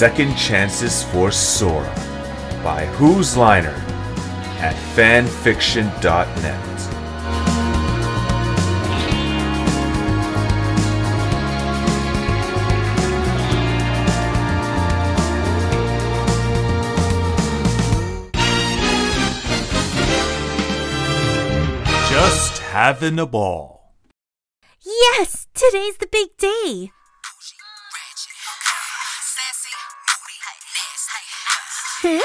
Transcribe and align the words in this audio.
Second 0.00 0.34
Chances 0.34 1.02
for 1.02 1.30
Sora 1.30 1.94
by 2.64 2.86
Who's 2.96 3.36
Liner 3.36 3.84
at 4.58 4.74
fanfiction.net. 4.96 6.66
Just 22.08 22.62
having 22.62 23.18
a 23.18 23.26
ball. 23.26 23.92
Yes, 24.82 25.46
today's 25.52 25.98
the 25.98 26.08
big 26.10 26.34
day. 26.38 26.90
Hmm? 32.02 32.18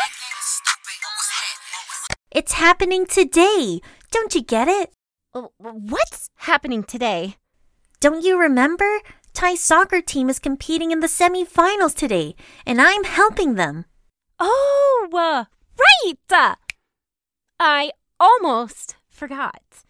It's 2.31 2.53
happening 2.53 3.05
today. 3.05 3.81
Don't 4.09 4.33
you 4.33 4.41
get 4.41 4.69
it? 4.69 4.93
Uh, 5.33 5.47
What's 5.57 6.29
happening 6.37 6.83
today? 6.83 7.35
Don't 7.99 8.23
you 8.23 8.39
remember? 8.39 8.99
Tai 9.33 9.55
soccer 9.55 9.99
team 9.99 10.29
is 10.29 10.39
competing 10.39 10.91
in 10.91 11.01
the 11.01 11.07
semifinals 11.07 11.93
today, 11.93 12.35
and 12.65 12.81
I'm 12.81 13.03
helping 13.03 13.55
them. 13.55 13.83
Oh, 14.39 15.09
uh, 15.11 15.45
right! 15.77 16.55
I 17.59 17.91
almost 18.17 18.95
forgot. 19.09 19.83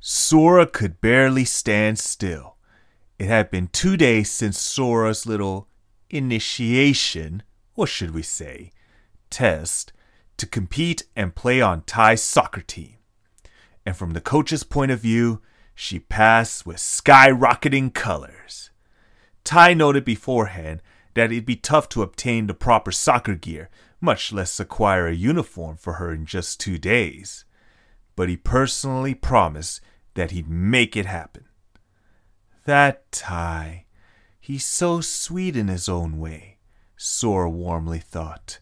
Sora 0.00 0.66
could 0.66 1.00
barely 1.00 1.46
stand 1.46 1.98
still. 1.98 2.58
It 3.18 3.28
had 3.28 3.50
been 3.50 3.68
two 3.68 3.96
days 3.96 4.30
since 4.30 4.58
Sora's 4.58 5.24
little 5.24 5.68
initiation, 6.10 7.42
or 7.74 7.86
should 7.86 8.12
we 8.12 8.22
say, 8.22 8.70
test, 9.34 9.92
to 10.36 10.46
compete 10.46 11.02
and 11.16 11.34
play 11.34 11.60
on 11.60 11.82
Tai's 11.82 12.22
soccer 12.22 12.60
team. 12.60 12.94
And 13.84 13.96
from 13.96 14.12
the 14.12 14.20
coach's 14.20 14.62
point 14.62 14.92
of 14.92 15.00
view, 15.00 15.42
she 15.74 15.98
passed 15.98 16.64
with 16.64 16.76
skyrocketing 16.76 17.92
colors. 17.92 18.70
Tai 19.42 19.74
noted 19.74 20.04
beforehand 20.04 20.80
that 21.14 21.32
it'd 21.32 21.44
be 21.44 21.56
tough 21.56 21.88
to 21.90 22.02
obtain 22.02 22.46
the 22.46 22.54
proper 22.54 22.92
soccer 22.92 23.34
gear, 23.34 23.70
much 24.00 24.32
less 24.32 24.60
acquire 24.60 25.08
a 25.08 25.14
uniform 25.14 25.76
for 25.76 25.94
her 25.94 26.12
in 26.12 26.26
just 26.26 26.60
two 26.60 26.78
days. 26.78 27.44
But 28.14 28.28
he 28.28 28.36
personally 28.36 29.14
promised 29.14 29.80
that 30.14 30.30
he'd 30.30 30.48
make 30.48 30.96
it 30.96 31.06
happen. 31.06 31.46
That 32.66 33.10
Tai, 33.10 33.84
he's 34.40 34.64
so 34.64 35.00
sweet 35.00 35.56
in 35.56 35.66
his 35.66 35.88
own 35.88 36.18
way, 36.18 36.58
Sora 36.96 37.50
warmly 37.50 37.98
thought. 37.98 38.60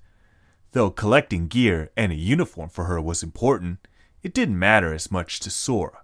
Though 0.73 0.91
collecting 0.91 1.49
gear 1.49 1.91
and 1.97 2.13
a 2.13 2.17
uniform 2.17 2.71
for 2.71 2.85
her 2.85 3.01
was 3.01 3.23
important, 3.23 3.87
it 4.23 4.33
didn't 4.33 4.59
matter 4.59 4.95
as 4.95 5.11
much 5.11 5.39
to 5.41 5.51
Sora. 5.51 6.03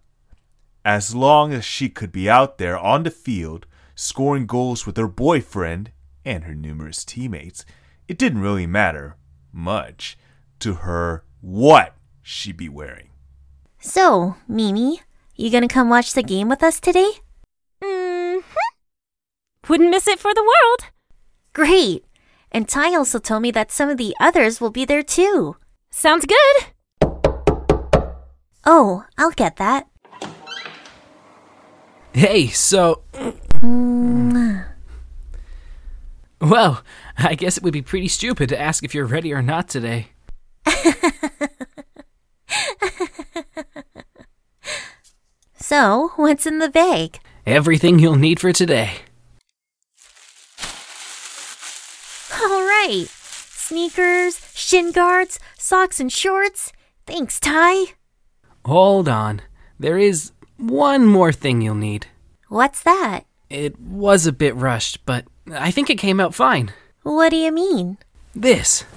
As 0.85 1.15
long 1.15 1.53
as 1.55 1.65
she 1.65 1.89
could 1.89 2.13
be 2.13 2.29
out 2.29 2.59
there 2.59 2.79
on 2.79 3.03
the 3.03 3.11
field, 3.11 3.67
scoring 3.95 4.47
goals 4.47 4.87
with 4.87 4.97
her 4.99 5.09
boyfriend 5.09 5.91
and 6.25 6.45
her 6.45 6.55
numerous 6.55 7.05
teammates, 7.05 7.65
it 8.09 8.19
didn't 8.19 8.43
really 8.43 8.67
matter 8.67 9.17
much 9.53 10.19
to 10.61 10.75
her 10.75 11.25
what 11.41 11.97
she'd 12.23 12.57
be 12.57 12.69
wearing. 12.69 13.09
So, 13.81 14.37
Mimi, 14.47 15.01
you 15.35 15.51
gonna 15.51 15.69
come 15.69 15.89
watch 15.89 16.13
the 16.13 16.23
game 16.23 16.49
with 16.49 16.63
us 16.63 16.79
today? 16.79 17.13
Mm 17.83 18.43
hmm 18.43 19.69
Wouldn't 19.69 19.91
miss 19.91 20.07
it 20.07 20.19
for 20.19 20.35
the 20.35 20.43
world. 20.43 20.93
Great! 21.55 22.05
And 22.51 22.69
Tai 22.69 22.95
also 22.95 23.19
told 23.19 23.43
me 23.43 23.51
that 23.53 23.71
some 23.71 23.89
of 23.89 23.99
the 23.99 24.15
others 24.21 24.61
will 24.61 24.71
be 24.71 24.85
there 24.85 25.03
too. 25.03 25.57
Sounds 25.91 26.27
good. 26.27 27.11
Oh, 28.65 29.05
I'll 29.17 29.31
get 29.31 29.57
that. 29.57 29.89
Hey, 32.13 32.49
so. 32.49 33.03
Mm. 33.13 34.67
Well, 36.41 36.83
I 37.17 37.35
guess 37.35 37.57
it 37.57 37.63
would 37.63 37.73
be 37.73 37.83
pretty 37.83 38.09
stupid 38.09 38.49
to 38.49 38.61
ask 38.61 38.85
if 38.85 38.95
you're 38.95 39.07
ready 39.07 39.33
or 39.33 39.43
not 39.43 39.69
today. 39.69 40.09
So, 45.69 46.13
what's 46.17 46.47
in 46.47 46.61
the 46.61 46.71
bag? 46.71 47.21
Everything 47.47 47.99
you'll 47.99 48.17
need 48.17 48.41
for 48.41 48.55
today. 48.55 49.03
Sneakers, 52.97 54.41
shin 54.55 54.93
guards, 54.93 55.39
socks, 55.59 56.01
and 56.01 56.11
shorts. 56.11 56.73
Thanks, 57.07 57.39
Tai. 57.39 57.85
Hold 58.65 59.09
on. 59.09 59.43
There 59.79 59.99
is 59.99 60.33
one 60.57 61.05
more 61.07 61.33
thing 61.33 61.61
you'll 61.61 61.75
need. 61.75 62.07
What's 62.49 62.83
that? 62.83 63.25
It 63.51 63.79
was 63.79 64.27
a 64.27 64.33
bit 64.33 64.55
rushed, 64.55 65.05
but 65.05 65.27
I 65.53 65.71
think 65.71 65.91
it 65.91 65.99
came 65.99 66.19
out 66.19 66.35
fine. 66.35 66.73
What 67.03 67.29
do 67.31 67.37
you 67.37 67.53
mean? 67.53 67.99
This. 68.35 68.85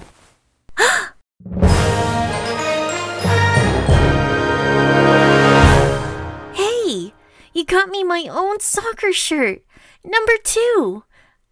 Hey, 6.54 7.12
you 7.52 7.64
got 7.64 7.88
me 7.88 8.04
my 8.04 8.26
own 8.30 8.60
soccer 8.60 9.12
shirt. 9.12 9.62
Number 10.04 10.32
two. 10.42 11.04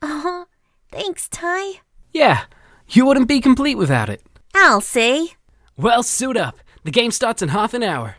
Oh, 0.03 0.47
thanks, 0.91 1.28
Tai. 1.28 1.81
Yeah, 2.12 2.44
you 2.88 3.06
wouldn't 3.06 3.28
be 3.28 3.41
complete 3.41 3.76
without 3.76 4.09
it. 4.09 4.22
I'll 4.54 4.81
see. 4.81 5.34
Well, 5.76 6.03
suit 6.03 6.37
up. 6.37 6.59
The 6.84 6.91
game 6.91 7.10
starts 7.10 7.43
in 7.43 7.50
half 7.50 7.75
an 7.75 7.82
hour. 7.82 8.16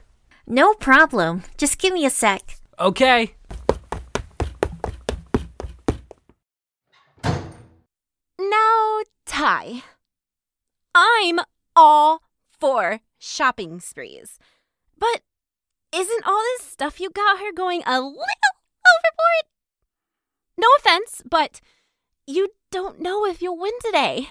No 0.47 0.73
problem. 0.73 1.43
Just 1.57 1.77
give 1.77 1.93
me 1.93 2.05
a 2.05 2.09
sec. 2.09 2.57
Okay. 2.79 3.35
Now, 8.39 9.01
Tai. 9.25 9.83
I'm 10.95 11.39
all 11.75 12.21
for 12.59 13.01
shopping 13.17 13.79
sprees. 13.79 14.39
But 14.97 15.21
isn't 15.93 16.25
all 16.25 16.41
this 16.57 16.65
stuff 16.67 16.99
you 16.99 17.09
got 17.09 17.39
here 17.39 17.53
going 17.53 17.83
a 17.85 17.99
little 17.99 18.15
overboard? 18.15 19.45
No 20.57 20.67
offense, 20.79 21.21
but 21.29 21.59
you 22.27 22.49
don't 22.71 23.01
know 23.01 23.25
if 23.25 23.41
you'll 23.41 23.57
win 23.57 23.73
today. 23.83 24.29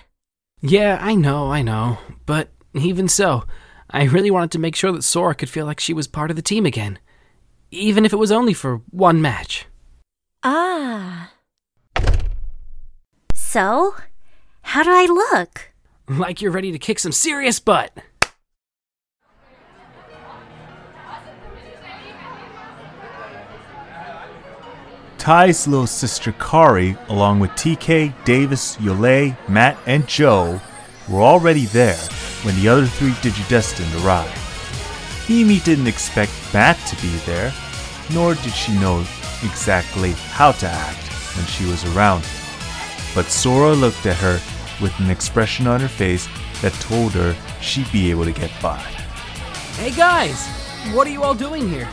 Yeah, 0.61 0.99
I 1.01 1.15
know, 1.15 1.51
I 1.51 1.63
know. 1.63 1.99
But 2.27 2.51
even 2.75 3.09
so, 3.09 3.45
I 3.91 4.05
really 4.05 4.31
wanted 4.31 4.51
to 4.53 4.59
make 4.59 4.77
sure 4.77 4.93
that 4.93 5.03
Sora 5.03 5.35
could 5.35 5.51
feel 5.51 5.67
like 5.67 5.81
she 5.81 5.95
was 5.95 6.07
part 6.07 6.31
of 6.31 6.37
the 6.37 6.43
team 6.43 6.67
again. 6.67 6.99
Even 7.71 8.05
if 8.05 8.13
it 8.13 8.17
was 8.19 8.33
only 8.33 8.55
for 8.55 8.83
one 8.91 9.21
match. 9.21 9.67
Ah. 10.43 11.33
So, 13.35 13.95
how 14.63 14.83
do 14.83 14.91
I 14.91 15.07
look? 15.07 15.73
Like 16.09 16.41
you're 16.41 16.53
ready 16.53 16.73
to 16.73 16.79
kick 16.79 16.99
some 16.99 17.13
serious 17.13 17.61
butt. 17.61 17.93
Tai's 25.21 25.69
little 25.69 25.87
sister 25.87 26.33
Kari, 26.33 26.97
along 27.11 27.41
with 27.41 27.51
TK, 27.51 28.25
Davis, 28.25 28.79
Yolei, 28.79 29.37
Matt, 29.51 29.77
and 29.85 30.09
Joe, 30.09 30.59
were 31.11 31.21
already 31.21 31.67
there 31.67 31.99
when 32.43 32.57
the 32.57 32.71
other 32.71 32.87
three 32.87 33.11
Digidestined 33.21 34.03
arrived. 34.03 34.35
Mimi 35.29 35.61
didn't 35.61 35.89
expect 35.89 36.33
Matt 36.55 36.79
to 36.87 36.97
be 37.03 37.15
there, 37.27 37.53
nor 38.15 38.35
did 38.35 38.55
she 38.55 38.73
know 38.79 39.01
exactly 39.43 40.13
how 40.13 40.53
to 40.53 40.67
act 40.67 41.13
when 41.37 41.45
she 41.45 41.67
was 41.67 41.85
around 41.95 42.25
him. 42.25 42.47
But 43.15 43.27
Sora 43.27 43.75
looked 43.75 44.07
at 44.07 44.17
her 44.17 44.41
with 44.81 44.99
an 45.01 45.11
expression 45.11 45.67
on 45.67 45.81
her 45.81 45.89
face 45.89 46.29
that 46.63 46.73
told 46.81 47.13
her 47.13 47.37
she'd 47.61 47.93
be 47.93 48.11
able 48.11 48.25
to 48.25 48.33
get 48.33 48.51
by. 48.63 48.79
Hey 49.77 49.91
guys, 49.91 50.49
what 50.95 51.07
are 51.07 51.11
you 51.11 51.23
all 51.23 51.35
doing 51.35 51.69
here? 51.69 51.89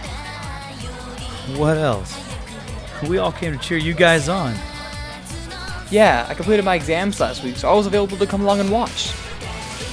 What 1.57 1.75
else? 1.75 2.26
We 3.07 3.19
all 3.19 3.31
came 3.31 3.53
to 3.57 3.59
cheer 3.59 3.77
you 3.77 3.94
guys 3.94 4.27
on. 4.27 4.55
Yeah, 5.91 6.25
I 6.27 6.33
completed 6.33 6.65
my 6.65 6.75
exams 6.75 7.19
last 7.19 7.44
week, 7.44 7.55
so 7.55 7.69
I 7.69 7.73
was 7.73 7.85
available 7.85 8.17
to 8.17 8.25
come 8.25 8.41
along 8.41 8.59
and 8.59 8.71
watch. 8.71 9.13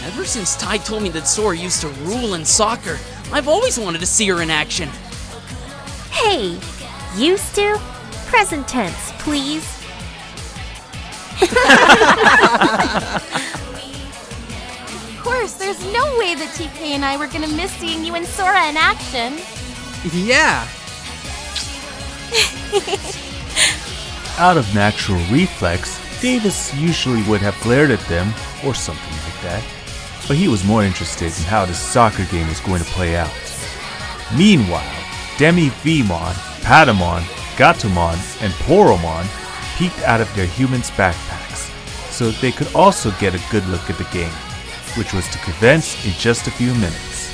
Ever 0.05 0.25
since 0.25 0.57
Tai 0.57 0.79
told 0.79 1.03
me 1.03 1.09
that 1.11 1.27
Sora 1.27 1.57
used 1.57 1.81
to 1.83 1.89
rule 2.05 2.35
in 2.35 2.45
soccer, 2.45 2.99
I've 3.33 3.47
always 3.49 3.79
wanted 3.79 4.01
to 4.01 4.07
see 4.07 4.29
her 4.29 4.43
in 4.43 4.51
action. 4.51 4.89
Hey, 6.11 6.59
used 7.17 7.55
to? 7.55 7.79
Present 8.27 8.67
tense, 8.67 9.13
please. 9.19 9.65
Of 11.43 11.49
course, 15.23 15.55
there's 15.55 15.83
no 15.93 16.19
way 16.19 16.35
that 16.35 16.55
TK 16.57 16.93
and 16.93 17.05
I 17.05 17.17
were 17.17 17.27
gonna 17.27 17.49
miss 17.49 17.73
seeing 17.73 18.05
you 18.05 18.15
and 18.15 18.27
Sora 18.27 18.69
in 18.69 18.77
action. 18.77 19.39
Yeah. 20.13 20.67
Out 24.39 24.57
of 24.57 24.75
natural 24.75 25.21
reflex, 25.31 26.01
Davis 26.21 26.75
usually 26.75 27.23
would 27.25 27.41
have 27.41 27.61
glared 27.63 27.91
at 27.91 28.01
them 28.09 28.33
or 28.65 28.75
something 28.75 29.13
like 29.25 29.41
that, 29.43 29.63
but 30.27 30.37
he 30.37 30.49
was 30.49 30.65
more 30.65 30.83
interested 30.83 31.27
in 31.27 31.45
how 31.45 31.65
the 31.65 31.75
soccer 31.75 32.25
game 32.27 32.49
was 32.49 32.61
going 32.61 32.83
to 32.83 32.91
play 32.91 33.17
out. 33.17 33.31
Meanwhile, 34.37 34.91
Demi 35.37 35.69
Vimon, 35.83 36.33
Patamon, 36.63 37.23
Gatomon, 37.57 38.17
and 38.43 38.53
Poromon 38.65 39.27
peeked 39.77 40.01
out 40.01 40.21
of 40.21 40.35
their 40.35 40.47
humans' 40.47 40.91
backpacks 40.93 41.71
so 42.11 42.31
they 42.31 42.53
could 42.53 42.73
also 42.75 43.11
get 43.21 43.35
a 43.35 43.51
good 43.51 43.67
look 43.67 43.91
at 43.91 43.99
the 43.99 44.09
game, 44.13 44.33
which 44.97 45.13
was 45.13 45.29
to 45.29 45.39
commence 45.39 46.05
in 46.07 46.13
just 46.13 46.47
a 46.47 46.51
few 46.51 46.73
minutes. 46.75 47.33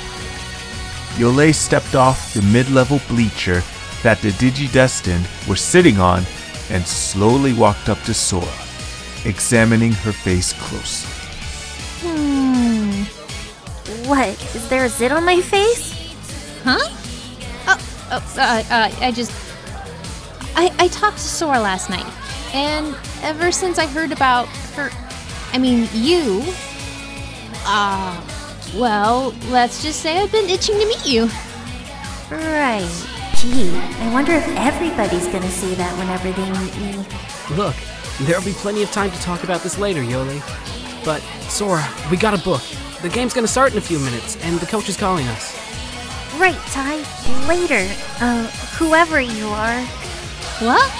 Yolei 1.15 1.53
stepped 1.53 1.95
off 1.95 2.33
the 2.33 2.41
mid-level 2.41 2.99
bleacher 3.07 3.61
that 4.03 4.19
the 4.21 4.29
Digidestined 4.31 5.25
were 5.47 5.55
sitting 5.55 5.99
on 5.99 6.23
and 6.69 6.85
slowly 6.85 7.53
walked 7.53 7.89
up 7.89 8.01
to 8.03 8.13
Sora, 8.13 8.47
examining 9.25 9.91
her 9.91 10.11
face 10.11 10.53
closely. 10.53 11.11
Hmm. 12.01 13.03
What? 14.09 14.29
Is 14.55 14.67
there 14.69 14.85
a 14.85 14.89
zit 14.89 15.11
on 15.11 15.25
my 15.25 15.41
face? 15.41 15.93
Huh? 16.63 16.77
Oh, 17.67 17.77
oh 18.11 18.35
uh, 18.37 18.63
uh, 18.69 18.95
I 19.01 19.11
just. 19.11 19.31
I, 20.55 20.73
I 20.79 20.87
talked 20.89 21.17
to 21.17 21.23
Sora 21.23 21.59
last 21.59 21.89
night, 21.89 22.05
and 22.53 22.95
ever 23.21 23.51
since 23.51 23.77
I 23.77 23.85
heard 23.87 24.11
about 24.11 24.47
her. 24.75 24.89
I 25.53 25.57
mean, 25.57 25.87
you. 25.93 26.41
Ah. 27.63 28.17
Uh, 28.17 28.37
well, 28.75 29.33
let's 29.49 29.83
just 29.83 29.99
say 29.99 30.17
I've 30.17 30.31
been 30.31 30.49
itching 30.49 30.79
to 30.79 30.85
meet 30.85 31.05
you. 31.05 31.29
Right. 32.29 33.10
Gee, 33.41 33.75
I 33.75 34.13
wonder 34.13 34.33
if 34.33 34.47
everybody's 34.49 35.27
gonna 35.27 35.49
see 35.49 35.73
that 35.73 35.97
whenever 35.97 36.31
they 36.31 36.47
meet 36.59 36.77
me. 36.77 37.03
Look, 37.57 37.75
there'll 38.21 38.45
be 38.45 38.53
plenty 38.53 38.83
of 38.83 38.91
time 38.91 39.09
to 39.09 39.19
talk 39.21 39.43
about 39.43 39.63
this 39.63 39.79
later, 39.79 40.01
Yolei. 40.01 40.39
But, 41.03 41.23
Sora, 41.49 41.83
we 42.11 42.17
got 42.17 42.35
a 42.39 42.43
book. 42.43 42.61
The 43.01 43.09
game's 43.09 43.33
gonna 43.33 43.47
start 43.47 43.71
in 43.71 43.79
a 43.79 43.81
few 43.81 43.97
minutes, 43.97 44.37
and 44.43 44.59
the 44.59 44.67
coach 44.67 44.89
is 44.89 44.95
calling 44.95 45.27
us. 45.29 45.57
Right, 46.37 46.59
Tai. 46.67 46.97
Later. 47.47 47.91
Uh, 48.19 48.45
whoever 48.77 49.19
you 49.19 49.47
are. 49.47 49.81
What? 50.61 50.91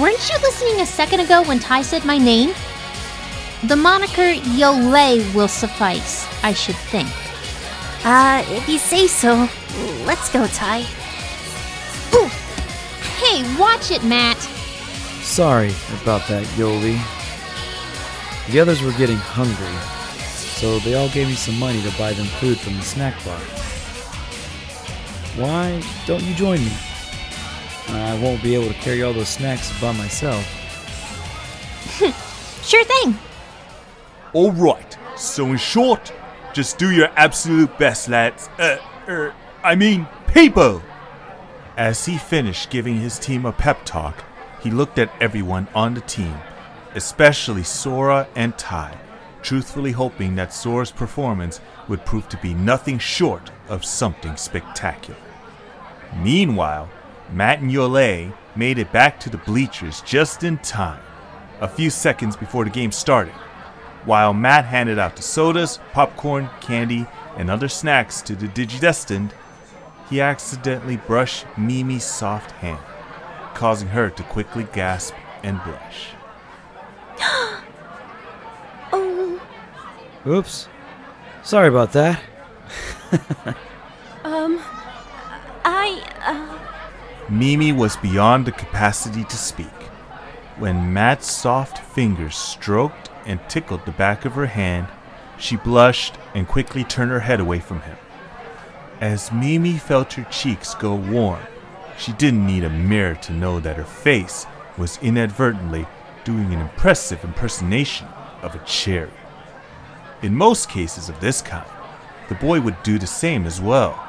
Weren't 0.00 0.28
you 0.28 0.38
listening 0.38 0.80
a 0.80 0.86
second 0.86 1.20
ago 1.20 1.44
when 1.44 1.60
Tai 1.60 1.82
said 1.82 2.04
my 2.04 2.18
name? 2.18 2.52
The 3.62 3.76
moniker 3.76 4.34
Yolei 4.58 5.32
will 5.36 5.46
suffice, 5.46 6.26
I 6.42 6.52
should 6.52 6.74
think. 6.74 7.08
Uh, 8.04 8.44
if 8.48 8.68
you 8.68 8.78
say 8.78 9.06
so. 9.06 9.48
Let's 10.06 10.32
go, 10.32 10.46
Tai. 10.46 10.80
Ooh. 12.14 12.30
Hey, 13.18 13.58
watch 13.58 13.90
it, 13.90 14.02
Matt. 14.04 14.38
Sorry 15.22 15.72
about 16.02 16.26
that, 16.28 16.44
Yolei. 16.56 16.98
The 18.50 18.60
others 18.60 18.80
were 18.80 18.92
getting 18.92 19.16
hungry, 19.16 19.76
so 20.28 20.78
they 20.78 20.94
all 20.94 21.08
gave 21.10 21.26
me 21.26 21.34
some 21.34 21.58
money 21.58 21.82
to 21.82 21.98
buy 21.98 22.12
them 22.12 22.26
food 22.26 22.58
from 22.58 22.76
the 22.76 22.82
snack 22.82 23.22
bar. 23.24 23.38
Why 25.36 25.82
don't 26.06 26.22
you 26.22 26.34
join 26.34 26.60
me? 26.60 26.72
I 27.88 28.18
won't 28.22 28.42
be 28.42 28.54
able 28.54 28.68
to 28.68 28.74
carry 28.80 29.02
all 29.02 29.12
those 29.12 29.28
snacks 29.28 29.78
by 29.80 29.92
myself. 29.92 30.44
sure 32.64 32.84
thing. 32.84 33.18
Alright, 34.34 34.96
so 35.16 35.46
in 35.46 35.58
short, 35.58 36.12
just 36.54 36.78
do 36.78 36.90
your 36.90 37.10
absolute 37.16 37.76
best, 37.78 38.08
lads. 38.08 38.48
Uh, 38.58 38.78
er, 39.08 39.34
I 39.66 39.74
mean, 39.74 40.06
people! 40.32 40.80
As 41.76 42.06
he 42.06 42.18
finished 42.18 42.70
giving 42.70 43.00
his 43.00 43.18
team 43.18 43.44
a 43.44 43.50
pep 43.50 43.84
talk, 43.84 44.22
he 44.60 44.70
looked 44.70 44.96
at 44.96 45.10
everyone 45.20 45.66
on 45.74 45.94
the 45.94 46.02
team, 46.02 46.36
especially 46.94 47.64
Sora 47.64 48.28
and 48.36 48.56
Tai, 48.56 48.96
truthfully 49.42 49.90
hoping 49.90 50.36
that 50.36 50.54
Sora's 50.54 50.92
performance 50.92 51.60
would 51.88 52.06
prove 52.06 52.28
to 52.28 52.36
be 52.36 52.54
nothing 52.54 53.00
short 53.00 53.50
of 53.68 53.84
something 53.84 54.36
spectacular. 54.36 55.18
Meanwhile, 56.22 56.88
Matt 57.32 57.58
and 57.58 57.72
Yolei 57.72 58.32
made 58.54 58.78
it 58.78 58.92
back 58.92 59.18
to 59.18 59.30
the 59.30 59.38
bleachers 59.38 60.00
just 60.02 60.44
in 60.44 60.58
time, 60.58 61.02
a 61.60 61.66
few 61.66 61.90
seconds 61.90 62.36
before 62.36 62.62
the 62.62 62.70
game 62.70 62.92
started. 62.92 63.34
While 64.04 64.32
Matt 64.32 64.66
handed 64.66 65.00
out 65.00 65.16
the 65.16 65.22
sodas, 65.22 65.80
popcorn, 65.92 66.50
candy, 66.60 67.08
and 67.36 67.50
other 67.50 67.66
snacks 67.66 68.22
to 68.22 68.36
the 68.36 68.46
Digidestined, 68.46 69.32
he 70.08 70.20
accidentally 70.20 70.96
brushed 70.96 71.46
Mimi's 71.56 72.04
soft 72.04 72.52
hand, 72.52 72.80
causing 73.54 73.88
her 73.88 74.10
to 74.10 74.22
quickly 74.24 74.66
gasp 74.72 75.14
and 75.42 75.62
blush. 75.64 76.08
oh. 78.92 79.40
Oops. 80.26 80.68
Sorry 81.42 81.68
about 81.68 81.92
that. 81.92 82.20
um, 84.24 84.60
I, 85.64 86.02
uh... 86.20 86.58
Mimi 87.28 87.72
was 87.72 87.96
beyond 87.96 88.46
the 88.46 88.52
capacity 88.52 89.24
to 89.24 89.36
speak. 89.36 89.66
When 90.58 90.92
Matt's 90.92 91.30
soft 91.30 91.78
fingers 91.78 92.36
stroked 92.36 93.10
and 93.24 93.40
tickled 93.48 93.84
the 93.84 93.92
back 93.92 94.24
of 94.24 94.32
her 94.32 94.46
hand, 94.46 94.88
she 95.38 95.56
blushed 95.56 96.14
and 96.34 96.48
quickly 96.48 96.82
turned 96.82 97.10
her 97.10 97.20
head 97.20 97.40
away 97.40 97.60
from 97.60 97.82
him. 97.82 97.96
As 99.00 99.30
Mimi 99.30 99.76
felt 99.76 100.14
her 100.14 100.24
cheeks 100.30 100.74
go 100.74 100.94
warm, 100.94 101.42
she 101.98 102.12
didn't 102.12 102.46
need 102.46 102.64
a 102.64 102.70
mirror 102.70 103.14
to 103.16 103.32
know 103.32 103.60
that 103.60 103.76
her 103.76 103.84
face 103.84 104.46
was 104.78 104.98
inadvertently 105.02 105.86
doing 106.24 106.52
an 106.54 106.60
impressive 106.60 107.22
impersonation 107.22 108.08
of 108.40 108.54
a 108.54 108.64
cherry. 108.64 109.10
In 110.22 110.34
most 110.34 110.70
cases 110.70 111.10
of 111.10 111.20
this 111.20 111.42
kind, 111.42 111.68
the 112.30 112.34
boy 112.36 112.60
would 112.62 112.82
do 112.82 112.98
the 112.98 113.06
same 113.06 113.44
as 113.44 113.60
well. 113.60 114.02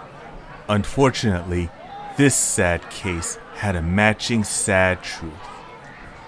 Unfortunately, 0.69 1.69
this 2.15 2.35
sad 2.35 2.89
case 2.89 3.37
had 3.55 3.75
a 3.75 3.81
matching 3.81 4.45
sad 4.45 5.03
truth. 5.03 5.33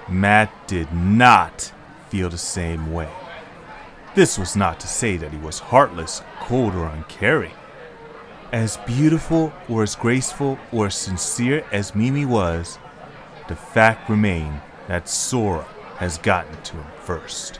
Matt 0.10 0.52
did 0.68 0.92
not 0.94 1.72
feel 2.10 2.30
the 2.30 2.38
same 2.38 2.92
way. 2.92 3.10
This 4.16 4.38
was 4.38 4.58
not 4.58 4.82
to 4.82 4.88
say 4.88 5.16
that 5.16 5.32
he 5.32 5.38
was 5.38 5.60
heartless, 5.60 6.22
cold, 6.42 6.76
or 6.76 6.88
uncaring. 6.88 7.54
As 8.52 8.78
beautiful 8.78 9.54
or 9.70 9.84
as 9.84 9.96
graceful 9.96 10.58
or 10.72 10.88
as 10.88 10.96
sincere 10.96 11.64
as 11.72 11.94
Mimi 11.94 12.26
was, 12.26 12.80
the 13.48 13.56
fact 13.56 14.10
remained 14.10 14.62
that 14.88 15.08
Sora 15.08 15.68
has 15.98 16.18
gotten 16.18 16.60
to 16.64 16.78
him 16.78 16.86
first. 17.04 17.60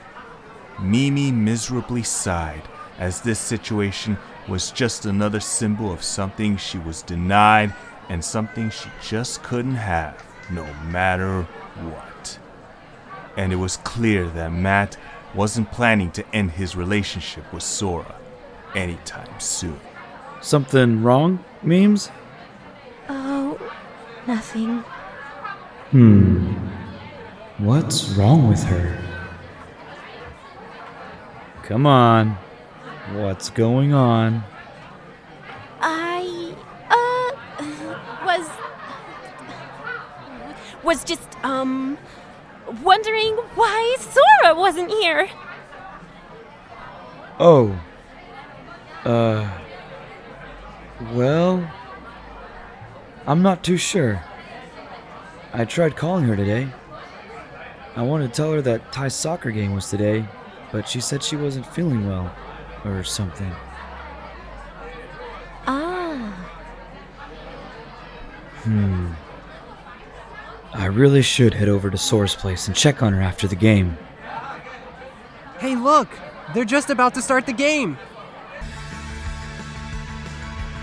Mimi 0.82 1.32
miserably 1.32 2.02
sighed 2.02 2.64
as 2.98 3.22
this 3.22 3.38
situation 3.38 4.18
was 4.48 4.72
just 4.72 5.06
another 5.06 5.40
symbol 5.40 5.94
of 5.94 6.02
something 6.02 6.58
she 6.58 6.80
was 6.80 7.04
denied 7.04 7.72
and 8.10 8.26
something 8.26 8.72
she 8.72 8.90
just 9.00 9.44
couldn't 9.44 9.76
have, 9.76 10.20
no 10.50 10.66
matter 10.86 11.44
what. 11.84 12.40
And 13.38 13.54
it 13.54 13.58
was 13.58 13.78
clear 13.78 14.28
that 14.30 14.52
Matt 14.52 14.98
wasn't 15.36 15.72
planning 15.72 16.10
to 16.14 16.26
end 16.36 16.50
his 16.52 16.76
relationship 16.76 17.54
with 17.54 17.62
Sora 17.62 18.16
anytime 18.74 19.40
soon. 19.40 19.80
Something 20.42 21.04
wrong, 21.04 21.44
Memes? 21.62 22.10
Oh, 23.10 23.60
nothing. 24.26 24.84
Hmm. 25.92 26.54
What's 27.58 28.10
wrong 28.12 28.48
with 28.48 28.64
her? 28.64 28.98
Come 31.64 31.86
on. 31.86 32.38
What's 33.14 33.50
going 33.50 33.94
on? 33.94 34.44
I, 35.82 36.54
uh, 36.90 38.26
was. 38.26 38.50
was 40.84 41.04
just, 41.04 41.28
um, 41.44 41.98
wondering 42.84 43.36
why 43.56 43.96
Sora 44.00 44.56
wasn't 44.56 44.90
here. 44.92 45.30
Oh. 47.40 47.80
Uh. 49.04 49.50
Well. 51.14 51.70
I'm 53.26 53.42
not 53.42 53.64
too 53.64 53.78
sure. 53.78 54.24
I 55.54 55.66
tried 55.66 55.96
calling 55.96 56.26
her 56.26 56.36
today. 56.36 56.68
I 57.96 58.02
wanted 58.02 58.30
to 58.30 58.34
tell 58.34 58.52
her 58.54 58.62
that 58.62 58.92
Tai's 58.92 59.14
soccer 59.14 59.52
game 59.52 59.74
was 59.74 59.90
today, 59.90 60.26
but 60.72 60.88
she 60.88 61.02
said 61.02 61.24
she 61.24 61.36
wasn't 61.36 61.66
feeling 61.66 62.08
well, 62.08 62.34
or 62.86 63.04
something. 63.04 63.52
Ah. 65.68 66.50
Hmm. 68.64 69.12
I 70.74 70.86
really 70.86 71.22
should 71.22 71.54
head 71.54 71.70
over 71.70 71.90
to 71.90 71.98
Sora's 71.98 72.36
place 72.36 72.68
and 72.68 72.76
check 72.76 73.02
on 73.02 73.14
her 73.14 73.22
after 73.22 73.48
the 73.48 73.56
game. 73.56 73.98
Hey, 75.60 75.76
look! 75.76 76.08
They're 76.54 76.66
just 76.66 76.90
about 76.90 77.14
to 77.16 77.22
start 77.22 77.46
the 77.46 77.54
game! 77.54 77.98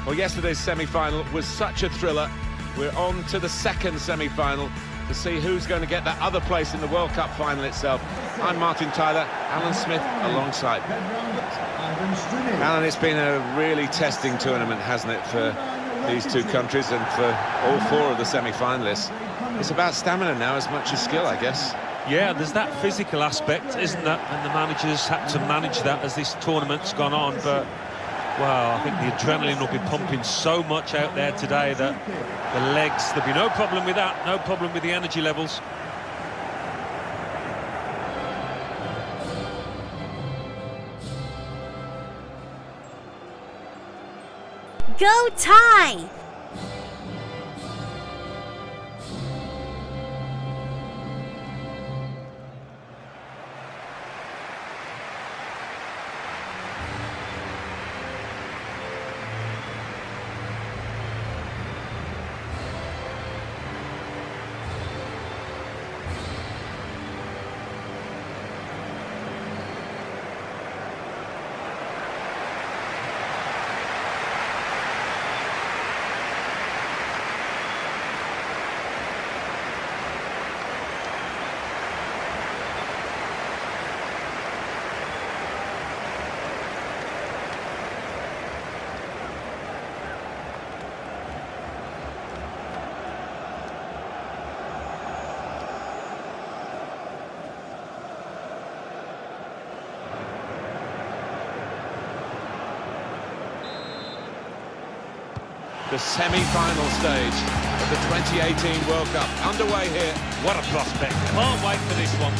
Well, 0.07 0.15
yesterday's 0.15 0.59
semi 0.61 0.87
final 0.87 1.25
was 1.33 1.45
such 1.45 1.83
a 1.83 1.91
thriller. 1.91 2.31
We're 2.79 2.93
on 2.93 3.25
to 3.25 3.41
the 3.41 3.49
second 3.49 3.99
semi 3.99 4.29
final 4.29 4.71
to 5.09 5.15
see 5.15 5.41
who's 5.41 5.67
going 5.67 5.81
to 5.81 5.89
get 5.89 6.05
that 6.05 6.17
other 6.21 6.41
place 6.43 6.75
in 6.75 6.81
the 6.81 6.87
World 6.87 7.11
Cup 7.11 7.29
final 7.37 7.65
itself. 7.65 8.01
I'm 8.41 8.57
Martin 8.61 8.93
Tyler, 8.93 9.27
Alan 9.49 9.75
Smith 9.75 10.03
alongside. 10.31 10.81
Alan, 12.63 12.85
it's 12.85 12.95
been 12.95 13.17
a 13.17 13.57
really 13.59 13.89
testing 13.89 14.39
tournament, 14.39 14.81
hasn't 14.81 15.13
it, 15.13 15.27
for 15.27 15.53
these 16.09 16.25
two 16.33 16.45
countries 16.53 16.93
and 16.93 17.05
for 17.09 17.27
all 17.65 17.81
four 17.89 18.13
of 18.13 18.19
the 18.19 18.25
semi-finalists. 18.25 19.11
It's 19.59 19.73
about 19.73 19.93
stamina 19.93 20.39
now 20.39 20.55
as 20.55 20.71
much 20.71 20.93
as 20.93 21.03
skill, 21.03 21.27
I 21.27 21.41
guess. 21.41 21.73
Yeah, 22.09 22.33
there's 22.33 22.53
that 22.53 22.73
physical 22.81 23.25
aspect, 23.25 23.77
isn't 23.77 24.05
there? 24.05 24.19
And 24.19 24.49
the 24.49 24.55
managers 24.55 25.09
had 25.09 25.27
to 25.31 25.41
manage 25.41 25.81
that 25.81 26.05
as 26.05 26.15
this 26.15 26.35
tournament's 26.35 26.93
gone 26.93 27.13
on. 27.13 27.35
But, 27.43 27.67
well, 28.39 28.77
I 28.77 28.83
think 28.83 28.97
the 28.97 29.17
adrenaline 29.17 29.59
will 29.59 29.73
be 29.73 29.79
pumping 29.89 30.23
so 30.23 30.63
much 30.63 30.95
out 30.95 31.15
there 31.15 31.33
today 31.33 31.75
that 31.75 32.55
the 32.55 32.73
legs, 32.73 33.11
there'll 33.13 33.27
be 33.27 33.33
no 33.33 33.49
problem 33.51 33.85
with 33.87 33.97
that, 33.97 34.27
no 34.27 34.39
problem 34.39 34.73
with 34.75 34.83
the 34.83 34.93
energy 34.93 35.21
levels. 35.21 35.61
Go 44.99 45.29
Tai! 45.37 46.09
The 105.97 106.03
semi-final 106.03 106.85
stage 107.01 107.39
of 107.81 107.89
the 107.89 107.97
2018 108.37 108.87
World 108.87 109.09
Cup 109.17 109.25
underway 109.49 109.89
here. 109.89 110.13
What 110.45 110.53
a 110.53 110.63
prospect. 110.69 111.17
Can't 111.33 111.65
wait 111.65 111.81
for 111.89 111.95
this 111.97 112.13
one. 112.21 112.37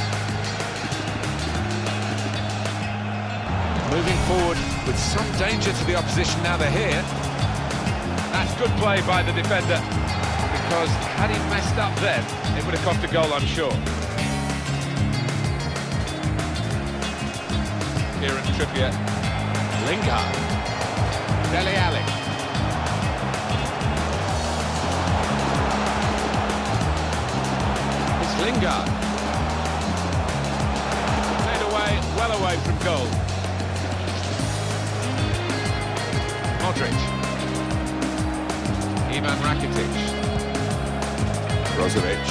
Moving 3.97 4.21
forward 4.29 4.59
with 4.87 4.99
some 4.99 5.25
danger 5.41 5.73
to 5.73 5.85
the 5.87 5.95
opposition 5.95 6.43
now 6.43 6.59
they're 6.59 6.69
here. 6.69 7.01
That's 8.37 8.53
good 8.61 8.69
play 8.77 9.01
by 9.09 9.23
the 9.23 9.33
defender 9.33 9.81
because 10.53 10.93
had 11.17 11.31
he 11.31 11.39
messed 11.49 11.79
up 11.79 11.97
then, 12.05 12.21
it 12.59 12.65
would 12.67 12.75
have 12.77 12.85
cost 12.85 13.03
a 13.05 13.09
goal, 13.09 13.33
I'm 13.33 13.47
sure. 13.47 13.73
Kieran 18.21 18.45
Trippier, 18.53 18.93
Lingard, 19.89 20.29
Dele 21.53 21.75
Alli. 21.77 22.16
Lingard. 28.47 28.87
Played 31.43 31.63
away, 31.69 31.91
well 32.15 32.33
away 32.39 32.57
from 32.63 32.77
goal. 32.87 33.07
Modric. 36.63 36.97
Ivan 39.11 39.39
Rakitic. 39.47 39.93
Brozovic. 41.75 42.25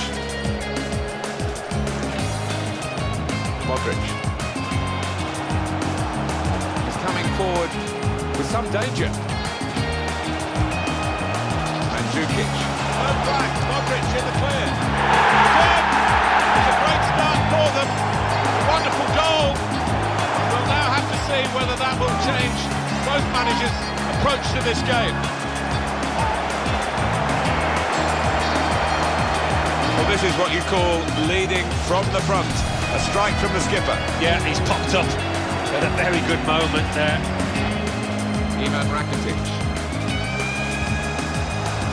Modric. 3.68 4.04
He's 6.86 6.98
coming 7.04 7.28
forward 7.36 7.72
with 8.38 8.48
some 8.50 8.72
danger. 8.72 9.12
Mandzukic. 11.92 12.52
Oh, 13.04 13.16
back. 13.28 13.52
Modric 13.68 14.06
in 14.18 14.26
the 14.26 14.32
clear. 14.40 15.45
Wonderful 18.96 19.16
goal. 19.16 19.52
We'll 20.52 20.68
now 20.72 20.88
have 20.96 21.08
to 21.12 21.18
see 21.28 21.44
whether 21.52 21.76
that 21.76 21.96
will 22.00 22.16
change 22.24 22.60
both 23.04 23.24
managers' 23.36 23.76
approach 24.16 24.44
to 24.56 24.62
this 24.64 24.80
game. 24.88 25.16
Well, 29.96 30.08
this 30.12 30.24
is 30.24 30.34
what 30.40 30.54
you 30.54 30.62
call 30.72 31.04
leading 31.28 31.66
from 31.88 32.06
the 32.14 32.22
front. 32.24 32.48
A 32.96 33.00
strike 33.12 33.36
from 33.44 33.52
the 33.54 33.60
skipper. 33.60 33.98
Yeah, 34.24 34.40
he's 34.44 34.60
popped 34.64 34.96
up 34.96 35.08
at 35.76 35.84
a 35.84 35.92
very 36.00 36.22
good 36.28 36.40
moment 36.48 36.88
there. 36.96 37.20
Ivan 38.56 38.88
Rakitic. 38.88 39.40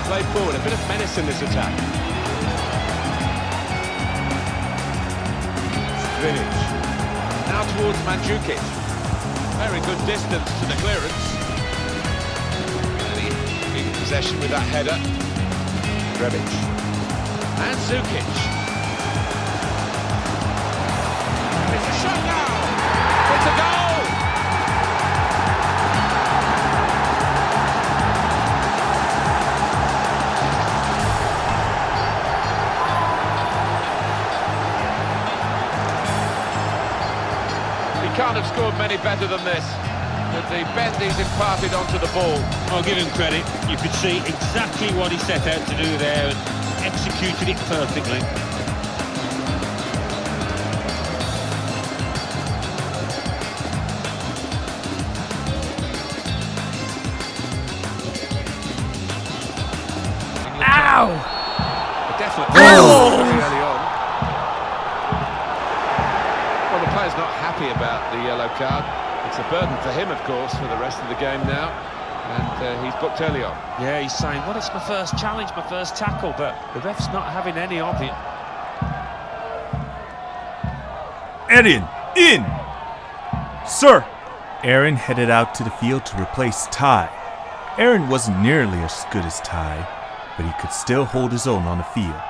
Play 0.06 0.22
forward, 0.34 0.54
a 0.54 0.62
bit 0.62 0.72
of 0.72 0.88
menace 0.88 1.18
in 1.18 1.26
this 1.26 1.42
attack. 1.42 1.72
Village. 6.20 6.61
Towards 7.62 7.98
Mandzukic. 8.00 8.58
Very 9.56 9.80
good 9.80 9.98
distance 10.04 10.44
to 10.60 10.66
the 10.66 10.74
clearance. 10.82 11.24
In 13.76 13.92
possession 14.00 14.38
with 14.40 14.50
that 14.50 14.66
header. 14.66 14.98
Rebic. 16.18 16.42
And 17.58 18.61
many 38.92 39.02
better 39.02 39.26
than 39.26 39.42
this. 39.44 39.64
With 40.34 40.44
the 40.48 40.64
bend 40.74 40.96
he's 41.00 41.18
imparted 41.18 41.72
onto 41.72 41.98
the 41.98 42.10
ball. 42.12 42.36
I'll 42.68 42.82
give 42.82 42.96
him 42.96 43.08
credit. 43.12 43.44
You 43.70 43.76
could 43.76 43.92
see 43.92 44.18
exactly 44.18 44.88
what 44.94 45.12
he 45.12 45.18
set 45.18 45.46
out 45.46 45.66
to 45.68 45.76
do 45.76 45.96
there 45.98 46.28
and 46.28 46.36
executed 46.84 47.48
it 47.48 47.56
perfectly. 47.68 48.20
Burden 69.52 69.76
for 69.82 69.92
him, 69.92 70.10
of 70.10 70.18
course, 70.24 70.54
for 70.54 70.66
the 70.66 70.80
rest 70.80 70.98
of 71.02 71.10
the 71.10 71.14
game 71.16 71.40
now. 71.46 71.68
And 71.68 72.64
uh, 72.64 72.82
he's 72.82 72.94
booked 73.02 73.20
early 73.20 73.44
on. 73.44 73.54
Yeah, 73.78 74.00
he's 74.00 74.16
saying, 74.16 74.40
well, 74.46 74.56
it's 74.56 74.72
my 74.72 74.80
first 74.80 75.18
challenge, 75.18 75.50
my 75.54 75.68
first 75.68 75.94
tackle, 75.94 76.32
but 76.38 76.56
the 76.72 76.80
ref's 76.80 77.06
not 77.08 77.30
having 77.30 77.58
any 77.58 77.78
of 77.78 78.00
it. 78.00 78.14
Aaron, 81.50 81.86
in! 82.16 82.46
Sir! 83.68 84.06
Aaron 84.64 84.96
headed 84.96 85.28
out 85.28 85.54
to 85.56 85.64
the 85.64 85.70
field 85.70 86.06
to 86.06 86.22
replace 86.22 86.66
Tai. 86.68 87.10
Aaron 87.76 88.08
wasn't 88.08 88.40
nearly 88.40 88.78
as 88.78 89.04
good 89.12 89.26
as 89.26 89.38
Tai, 89.42 89.86
but 90.38 90.46
he 90.46 90.52
could 90.62 90.72
still 90.72 91.04
hold 91.04 91.30
his 91.30 91.46
own 91.46 91.64
on 91.64 91.76
the 91.76 91.84
field. 91.84 92.22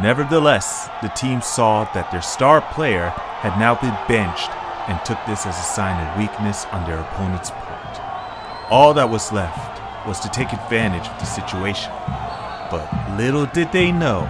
Nevertheless, 0.00 0.88
the 1.02 1.08
team 1.08 1.40
saw 1.40 1.92
that 1.92 2.12
their 2.12 2.22
star 2.22 2.60
player 2.60 3.08
had 3.40 3.58
now 3.58 3.74
been 3.74 3.98
benched 4.06 4.52
and 4.88 5.04
took 5.04 5.18
this 5.26 5.46
as 5.46 5.58
a 5.58 5.62
sign 5.62 5.96
of 6.06 6.18
weakness 6.18 6.66
on 6.66 6.88
their 6.88 6.98
opponent's 6.98 7.50
part. 7.50 8.70
All 8.70 8.94
that 8.94 9.08
was 9.08 9.32
left 9.32 9.80
was 10.06 10.18
to 10.20 10.28
take 10.30 10.52
advantage 10.52 11.06
of 11.08 11.18
the 11.18 11.24
situation. 11.24 11.92
But 12.70 12.88
little 13.18 13.46
did 13.46 13.70
they 13.72 13.92
know 13.92 14.22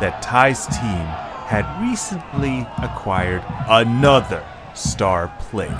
that 0.00 0.22
Tai's 0.22 0.66
team 0.66 1.06
had 1.46 1.64
recently 1.80 2.66
acquired 2.82 3.42
another 3.68 4.44
star 4.74 5.32
player. 5.38 5.78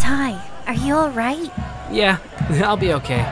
Tai, 0.00 0.40
are 0.66 0.74
you 0.74 0.94
alright? 0.94 1.50
Yeah, 1.90 2.18
I'll 2.64 2.76
be 2.76 2.92
okay. 2.94 3.22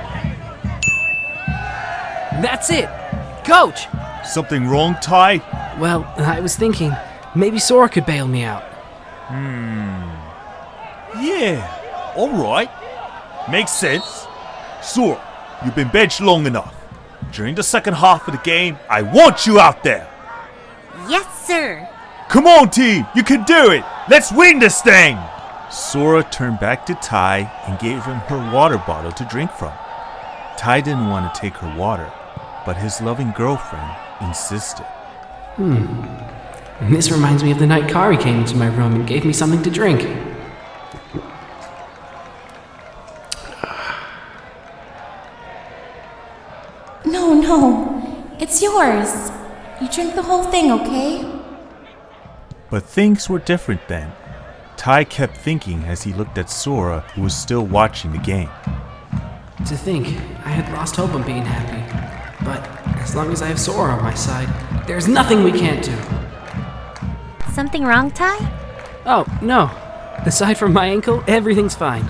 That's 2.43 2.71
it! 2.71 2.89
Coach! 3.45 3.87
Something 4.25 4.69
wrong, 4.69 4.97
Tai? 5.01 5.39
Well, 5.79 6.05
I 6.19 6.41
was 6.41 6.57
thinking 6.57 6.93
maybe 7.35 7.59
Sora 7.59 7.89
could 7.89 8.07
bail 8.07 8.29
me 8.29 8.43
out. 8.43 8.63
Hmm. 9.29 9.66
Yeah, 11.39 12.15
alright. 12.17 12.71
Makes 13.51 13.73
sense. 13.73 14.27
Sora, 14.83 15.21
you've 15.63 15.75
been 15.75 15.89
benched 15.89 16.23
long 16.23 16.47
enough. 16.47 16.75
During 17.31 17.55
the 17.55 17.63
second 17.63 17.93
half 17.93 18.27
of 18.27 18.33
the 18.33 18.41
game, 18.41 18.79
I 18.89 19.03
want 19.03 19.47
you 19.47 19.61
out 19.61 19.85
there. 19.85 20.09
Yes, 21.09 21.47
sir. 21.47 21.87
Come 22.31 22.47
on, 22.47 22.71
team, 22.71 23.07
you 23.15 23.23
can 23.23 23.45
do 23.45 23.71
it. 23.71 23.85
Let's 24.09 24.33
win 24.33 24.59
this 24.61 24.81
thing. 24.81 25.19
Sora 25.71 26.23
turned 26.23 26.59
back 26.59 26.87
to 26.87 26.95
Tai 26.95 27.41
and 27.67 27.79
gave 27.79 28.03
him 28.05 28.17
her 28.31 28.53
water 28.53 28.79
bottle 28.79 29.13
to 29.13 29.25
drink 29.27 29.51
from. 29.51 29.75
Tai 30.57 30.81
didn't 30.81 31.11
want 31.11 31.35
to 31.35 31.41
take 31.41 31.55
her 31.57 31.77
water, 31.77 32.11
but 32.65 32.79
his 32.79 33.03
loving 33.03 33.33
girlfriend 33.33 33.95
insisted. 34.23 34.87
Hmm. 35.57 36.91
This 36.91 37.11
reminds 37.11 37.45
me 37.45 37.51
of 37.53 37.59
the 37.59 37.67
night 37.67 37.91
Kari 37.91 38.17
came 38.17 38.41
into 38.41 38.57
my 38.57 38.69
room 38.69 38.95
and 38.95 39.07
gave 39.07 39.27
me 39.27 39.35
something 39.35 39.63
to 39.63 39.71
drink. 39.71 40.36
No, 47.47 47.61
no. 47.61 48.37
It's 48.41 48.61
yours. 48.61 49.31
You 49.81 49.89
drink 49.89 50.17
the 50.17 50.23
whole 50.23 50.43
thing, 50.43 50.73
okay? 50.73 51.25
But 52.71 52.83
things 52.83 53.31
were 53.31 53.39
different 53.39 53.87
then. 53.87 54.13
Tai 54.77 55.05
kept 55.05 55.37
thinking 55.37 55.85
as 55.85 56.03
he 56.03 56.13
looked 56.13 56.39
at 56.39 56.51
Sora, 56.51 57.01
who 57.15 57.23
was 57.23 57.37
still 57.37 57.65
watching 57.65 58.11
the 58.11 58.19
game. 58.19 58.51
To 59.65 59.77
think, 59.77 60.09
I 60.45 60.51
had 60.51 60.73
lost 60.73 60.97
hope 60.97 61.15
of 61.15 61.25
being 61.25 61.45
happy. 61.45 61.83
But 62.45 62.67
as 63.01 63.15
long 63.15 63.31
as 63.31 63.43
I 63.43 63.47
have 63.47 63.61
Sora 63.61 63.93
on 63.93 64.03
my 64.03 64.15
side, 64.15 64.49
there's 64.89 65.07
nothing 65.07 65.45
we 65.45 65.53
can't 65.53 65.85
do. 65.85 65.97
Something 67.53 67.85
wrong, 67.85 68.11
Tai? 68.11 68.39
Oh, 69.07 69.25
no. 69.41 69.71
Aside 70.27 70.59
from 70.59 70.73
my 70.73 70.87
ankle, 70.87 71.23
everything's 71.29 71.77
fine. 71.77 72.09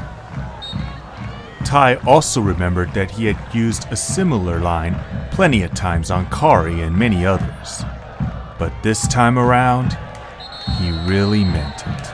Tai 1.66 1.96
also 2.06 2.40
remembered 2.40 2.94
that 2.94 3.10
he 3.10 3.26
had 3.26 3.36
used 3.54 3.90
a 3.90 3.96
similar 3.96 4.60
line 4.60 4.96
plenty 5.32 5.62
of 5.64 5.74
times 5.74 6.12
on 6.12 6.30
Kari 6.30 6.80
and 6.80 6.96
many 6.96 7.26
others. 7.26 7.82
But 8.58 8.72
this 8.84 9.06
time 9.08 9.36
around, 9.36 9.98
he 10.78 10.90
really 11.08 11.44
meant 11.44 11.80
it. 11.80 12.10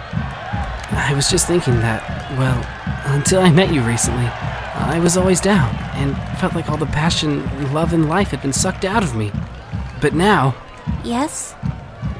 I 0.94 1.12
was 1.14 1.28
just 1.30 1.46
thinking 1.46 1.74
that, 1.80 2.02
well, 2.38 3.14
until 3.14 3.40
I 3.42 3.50
met 3.50 3.72
you 3.74 3.82
recently, 3.82 4.24
I 4.24 4.98
was 5.00 5.16
always 5.18 5.40
down 5.40 5.74
and 5.96 6.16
felt 6.38 6.54
like 6.54 6.70
all 6.70 6.78
the 6.78 6.86
passion, 6.86 7.42
love, 7.74 7.92
and 7.92 8.08
life 8.08 8.28
had 8.28 8.40
been 8.40 8.52
sucked 8.54 8.84
out 8.86 9.04
of 9.04 9.14
me. 9.14 9.30
But 10.00 10.14
now, 10.14 10.54
Yes? 11.04 11.54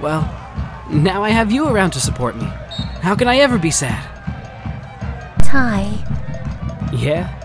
well, 0.03 0.23
now 0.91 1.23
I 1.25 1.31
have 1.31 1.51
you 1.51 1.67
around 1.67 1.93
to 1.93 2.01
support 2.01 2.37
me. 2.37 2.45
How 3.01 3.15
can 3.17 3.27
I 3.27 3.39
ever 3.39 3.59
be 3.59 3.71
sad? 3.71 4.05
Tai, 5.43 5.93
Yeah? 6.93 7.43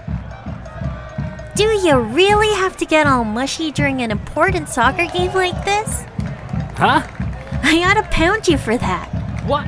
do 1.58 1.63
you 1.63 1.98
really 1.98 2.54
have 2.56 2.77
to 2.77 2.86
get 2.86 3.08
all 3.08 3.24
mushy 3.24 3.72
during 3.72 4.04
an 4.04 4.12
important 4.12 4.70
soccer 4.70 5.07
game 5.07 5.33
like 5.33 5.66
this? 5.66 6.05
Huh? 6.77 7.01
I 7.64 7.83
ought 7.83 7.96
to 7.96 8.03
pound 8.12 8.48
you 8.48 8.60
for 8.60 8.77
that. 8.77 9.07
What? 9.48 9.66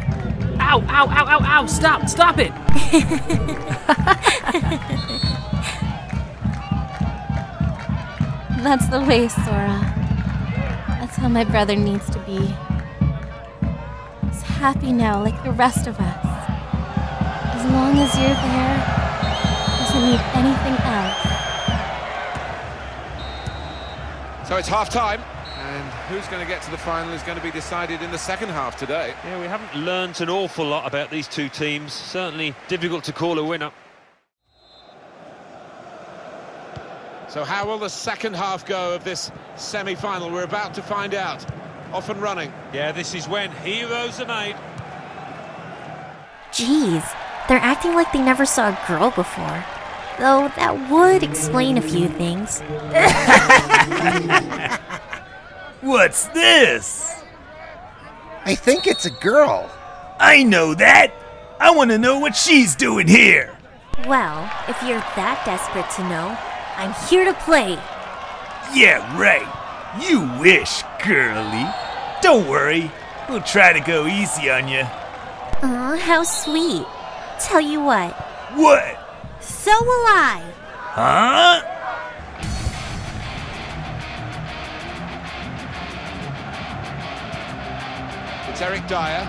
Ow, 0.60 0.84
ow, 0.88 1.08
ow, 1.10 1.26
ow, 1.28 1.40
ow! 1.44 1.66
Stop, 1.66 2.08
stop 2.08 2.38
it! 2.38 2.52
That's 8.64 8.88
the 8.90 9.02
way, 9.02 9.28
Sora. 9.30 9.80
That's 11.00 11.16
how 11.16 11.28
my 11.28 11.44
brother 11.44 11.76
needs 11.76 12.08
to 12.12 12.20
be. 12.20 12.54
He's 14.28 14.44
happy 14.44 14.92
now, 14.92 15.24
like 15.24 15.44
the 15.44 15.54
rest 15.54 15.88
of 15.88 16.00
us. 16.00 16.26
As 17.56 17.66
long 17.72 17.98
as 17.98 18.16
you're 18.16 18.36
there, 18.36 19.09
doesn't 20.00 20.12
need 20.12 20.20
anything 20.34 20.76
else. 20.86 21.18
So 24.48 24.56
it's 24.58 24.68
half 24.68 24.90
time, 24.90 25.22
and 25.58 25.84
who's 26.10 26.28
going 26.28 26.42
to 26.42 26.48
get 26.48 26.62
to 26.64 26.72
the 26.72 26.78
final 26.78 27.14
is 27.14 27.22
going 27.24 27.38
to 27.38 27.44
be 27.44 27.52
decided 27.52 28.02
in 28.02 28.12
the 28.12 28.18
second 28.18 28.50
half 28.50 28.78
today. 28.78 29.14
Yeah, 29.26 29.40
we 29.40 29.46
haven't 29.46 29.84
learnt 29.84 30.22
an 30.22 30.30
awful 30.30 30.66
lot 30.66 30.88
about 30.88 31.12
these 31.12 31.28
two 31.28 31.50
teams. 31.50 31.94
Certainly 31.94 32.56
difficult 32.68 33.04
to 33.06 33.14
call 33.14 33.38
a 33.38 33.44
winner. 33.44 33.72
So 37.28 37.44
how 37.44 37.68
will 37.68 37.78
the 37.78 37.90
second 37.90 38.36
half 38.36 38.66
go 38.66 38.96
of 38.96 39.04
this 39.04 39.32
semi-final? 39.56 40.32
We're 40.32 40.44
about 40.44 40.74
to 40.76 40.82
find 40.82 41.14
out. 41.14 41.46
Off 41.94 42.10
and 42.10 42.22
running. 42.22 42.52
Yeah, 42.72 42.92
this 42.92 43.14
is 43.16 43.28
when 43.28 43.52
heroes 43.52 44.20
are 44.20 44.26
made. 44.26 44.56
Jeez, 46.52 47.04
they're 47.48 47.60
acting 47.60 47.94
like 47.94 48.12
they 48.12 48.22
never 48.22 48.46
saw 48.46 48.70
a 48.70 48.88
girl 48.88 49.12
before. 49.12 49.64
Though 50.20 50.50
that 50.58 50.90
would 50.92 51.24
explain 51.24 51.78
a 51.78 51.82
few 51.82 52.10
things. 52.10 52.60
What's 55.82 56.26
this? 56.28 57.24
I 58.46 58.54
think 58.56 58.86
it's 58.86 59.06
a 59.06 59.12
girl. 59.12 59.72
I 60.20 60.44
know 60.44 60.74
that. 60.74 61.14
I 61.60 61.72
want 61.72 61.92
to 61.92 61.98
know 61.98 62.20
what 62.20 62.36
she's 62.36 62.76
doing 62.76 63.08
here. 63.08 63.56
Well, 64.08 64.44
if 64.68 64.82
you're 64.84 65.00
that 65.00 65.42
desperate 65.46 65.90
to 65.96 66.04
know, 66.10 66.38
I'm 66.76 66.94
here 67.08 67.24
to 67.26 67.34
play. 67.46 67.74
Yeah, 68.74 69.00
right. 69.18 69.48
You 70.02 70.22
wish, 70.40 70.84
girly. 71.06 71.66
Don't 72.22 72.48
worry. 72.48 72.92
We'll 73.30 73.42
try 73.42 73.74
to 73.74 73.80
go 73.80 74.06
easy 74.06 74.50
on 74.50 74.68
you. 74.68 74.84
Aw, 75.64 75.98
how 75.98 76.24
sweet. 76.24 76.86
Tell 77.40 77.62
you 77.62 77.82
what, 77.82 78.14
What? 78.56 78.99
So 79.42 79.72
will 79.72 80.06
I. 80.08 80.44
Huh? 80.96 81.62
It's 88.50 88.62
Eric 88.62 88.88
Dier. 88.88 89.24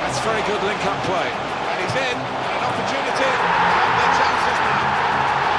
That's 0.00 0.18
very 0.20 0.42
good 0.42 0.62
link-up 0.62 1.02
play. 1.04 1.28
And 1.28 1.80
he's 1.82 1.96
in, 1.96 2.16
an 2.16 2.62
opportunity, 2.64 3.28
and 3.28 3.92
the 4.00 4.08
chance 4.16 4.44
is 4.48 4.58
now. 4.64 5.02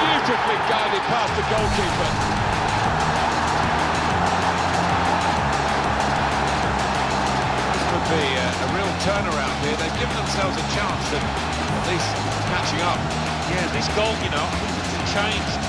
Beautifully 0.01 0.57
guided 0.69 1.03
past 1.09 1.33
the 1.35 1.43
goalkeeper. 1.53 2.32
Turnaround 9.03 9.57
here. 9.67 9.75
They've 9.75 9.99
given 9.99 10.15
themselves 10.15 10.55
a 10.55 10.65
chance 10.71 11.05
of 11.11 11.19
at 11.19 11.83
least 11.91 12.07
catching 12.47 12.79
up. 12.87 12.95
Yeah, 13.51 13.67
this 13.75 13.91
goal, 13.99 14.15
you 14.23 14.31
know, 14.31 14.47
it's 14.47 15.11
changed 15.11 15.59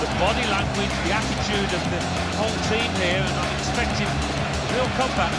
the 0.00 0.08
body 0.16 0.40
language, 0.48 0.88
the 1.04 1.12
attitude 1.12 1.68
of 1.68 1.82
the 1.92 2.00
whole 2.40 2.58
team 2.72 2.88
here, 2.96 3.20
and 3.20 3.34
I'm 3.36 3.52
expecting 3.60 4.08
real 4.72 4.88
comeback. 4.96 5.36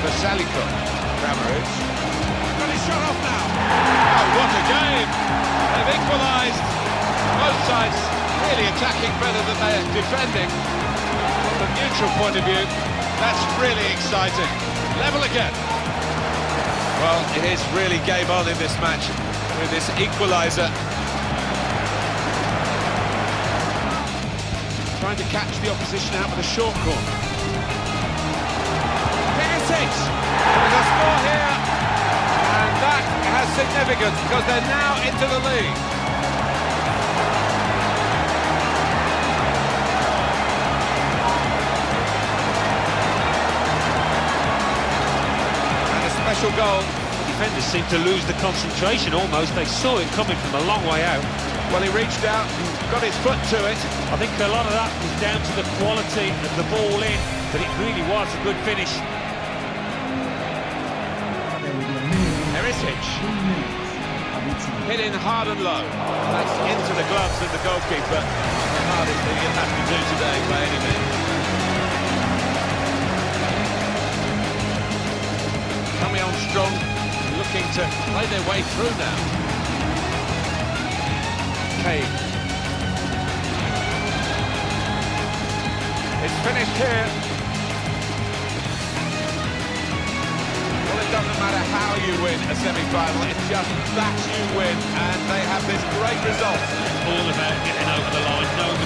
Vrsaljko. 0.00 0.64
Kramaric. 1.20 1.68
Got 2.56 2.68
his 2.72 2.82
shot 2.88 3.02
off 3.04 3.20
now. 3.20 3.44
Oh, 4.16 4.26
what 4.32 4.48
a 4.48 4.62
game! 4.64 5.10
They've 5.76 5.92
equalised. 5.92 6.62
Both 7.36 7.60
sides 7.68 7.98
really 8.48 8.64
attacking 8.72 9.12
better 9.20 9.42
than 9.44 9.56
they're 9.60 9.86
defending. 9.92 10.48
From 10.48 11.56
the 11.60 11.68
neutral 11.76 12.10
point 12.16 12.36
of 12.38 12.44
view, 12.48 12.64
that's 13.20 13.42
really 13.58 13.86
exciting. 13.92 14.50
Level 14.98 15.22
again. 15.22 15.52
Well, 17.02 17.22
it 17.38 17.44
is 17.46 17.60
really 17.74 17.98
game 18.06 18.30
on 18.30 18.48
in 18.48 18.58
this 18.58 18.74
match 18.82 19.06
with 19.60 19.70
this 19.70 19.86
equaliser. 19.98 20.70
Trying 25.00 25.16
to 25.18 25.28
catch 25.30 25.54
the 25.62 25.70
opposition 25.70 26.14
out 26.16 26.30
with 26.30 26.40
a 26.42 26.48
short 26.48 26.74
corner. 26.82 27.14
Perisic 29.38 29.94
with 30.58 30.78
a 30.78 30.84
score 30.90 31.20
here, 31.26 31.54
and 32.58 32.72
that 32.82 33.04
has 33.30 33.46
significance 33.54 34.16
because 34.26 34.44
they're 34.46 34.68
now 34.70 34.98
into 35.06 35.26
the 35.26 35.40
league. 35.46 35.97
Special 46.38 46.54
goal 46.54 46.82
for 47.18 47.26
defenders 47.34 47.66
seemed 47.66 47.88
to 47.90 47.98
lose 47.98 48.22
the 48.30 48.32
concentration 48.38 49.10
almost. 49.12 49.52
They 49.58 49.64
saw 49.64 49.98
it 49.98 50.06
coming 50.14 50.38
from 50.38 50.62
a 50.62 50.64
long 50.70 50.86
way 50.86 51.02
out. 51.02 51.18
Well, 51.74 51.82
he 51.82 51.90
reached 51.90 52.22
out 52.22 52.46
and 52.46 52.90
got 52.94 53.02
his 53.02 53.16
foot 53.26 53.42
to 53.50 53.58
it. 53.66 53.74
I 54.14 54.16
think 54.22 54.30
a 54.38 54.46
lot 54.46 54.62
of 54.62 54.70
that 54.70 54.86
was 55.02 55.10
down 55.18 55.42
to 55.42 55.52
the 55.58 55.66
quality 55.82 56.30
of 56.30 56.52
the 56.54 56.62
ball 56.70 57.02
in, 57.02 57.18
but 57.50 57.58
it 57.58 57.66
really 57.82 58.06
was 58.06 58.30
a 58.30 58.40
good 58.46 58.54
finish. 58.62 58.86
Perisic. 62.54 63.02
Hitting 64.86 65.18
hard 65.18 65.50
and 65.50 65.58
low. 65.58 65.82
That's 65.82 66.54
into 66.70 66.94
the 66.94 67.06
gloves 67.10 67.38
of 67.42 67.50
the 67.50 67.62
goalkeeper. 67.66 68.22
The 68.22 68.84
hardest 68.94 69.20
thing 69.26 69.38
he'll 69.42 69.58
have 69.58 69.72
to 69.74 69.84
do 69.90 69.98
today 70.06 70.38
by 70.46 70.58
any 70.70 70.78
means. 70.86 71.07
Strong, 76.50 76.72
looking 77.38 77.66
to 77.74 77.82
play 78.14 78.26
their 78.26 78.44
way 78.48 78.62
through 78.62 78.94
now. 78.98 79.18
Cade. 81.82 82.06
It's 86.24 86.38
finished 86.42 86.76
here. 86.78 87.06
Well, 90.86 90.98
it 90.98 91.10
doesn't 91.10 91.38
matter 91.38 91.62
how 91.74 91.94
you 92.06 92.14
win 92.22 92.38
a 92.50 92.54
semi-final, 92.54 93.22
it's 93.30 93.48
just 93.48 93.70
that 93.94 94.14
you 94.30 94.42
win, 94.58 94.76
and 94.76 95.18
they 95.30 95.42
have 95.46 95.62
this 95.66 95.82
great 95.98 96.20
result. 96.26 96.60
All 97.08 97.26
about 97.30 97.56
getting 97.66 97.88
over 97.88 98.10
the 98.10 98.22
line. 98.26 98.50
Nobody 98.58 98.77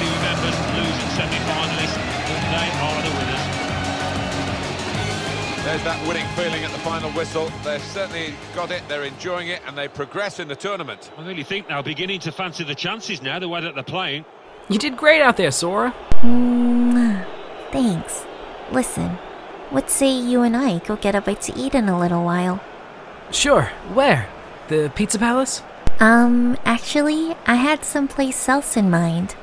There's 5.72 5.84
that 5.84 6.06
winning 6.06 6.26
feeling 6.36 6.62
at 6.64 6.70
the 6.70 6.78
final 6.80 7.10
whistle. 7.12 7.50
They've 7.64 7.82
certainly 7.82 8.34
got 8.54 8.70
it, 8.70 8.82
they're 8.88 9.04
enjoying 9.04 9.48
it, 9.48 9.62
and 9.66 9.74
they 9.74 9.88
progress 9.88 10.38
in 10.38 10.46
the 10.46 10.54
tournament. 10.54 11.10
I 11.16 11.26
really 11.26 11.44
think 11.44 11.66
they're 11.66 11.82
beginning 11.82 12.20
to 12.20 12.30
fancy 12.30 12.62
the 12.62 12.74
chances 12.74 13.22
now, 13.22 13.38
the 13.38 13.48
way 13.48 13.62
that 13.62 13.74
they're 13.74 13.82
playing. 13.82 14.26
You 14.68 14.78
did 14.78 14.98
great 14.98 15.22
out 15.22 15.38
there, 15.38 15.50
Sora. 15.50 15.94
Mwah. 16.20 17.26
Thanks. 17.70 18.26
Listen, 18.70 19.12
what 19.70 19.88
say 19.88 20.10
you 20.10 20.42
and 20.42 20.54
I 20.54 20.80
go 20.80 20.96
get 20.96 21.14
a 21.14 21.22
bite 21.22 21.40
to 21.40 21.58
eat 21.58 21.74
in 21.74 21.88
a 21.88 21.98
little 21.98 22.22
while? 22.22 22.60
Sure. 23.30 23.62
Where? 23.94 24.28
The 24.68 24.92
Pizza 24.94 25.18
Palace? 25.18 25.62
Um, 26.00 26.58
actually, 26.66 27.34
I 27.46 27.54
had 27.54 27.82
someplace 27.82 28.46
else 28.46 28.76
in 28.76 28.90
mind. 28.90 29.36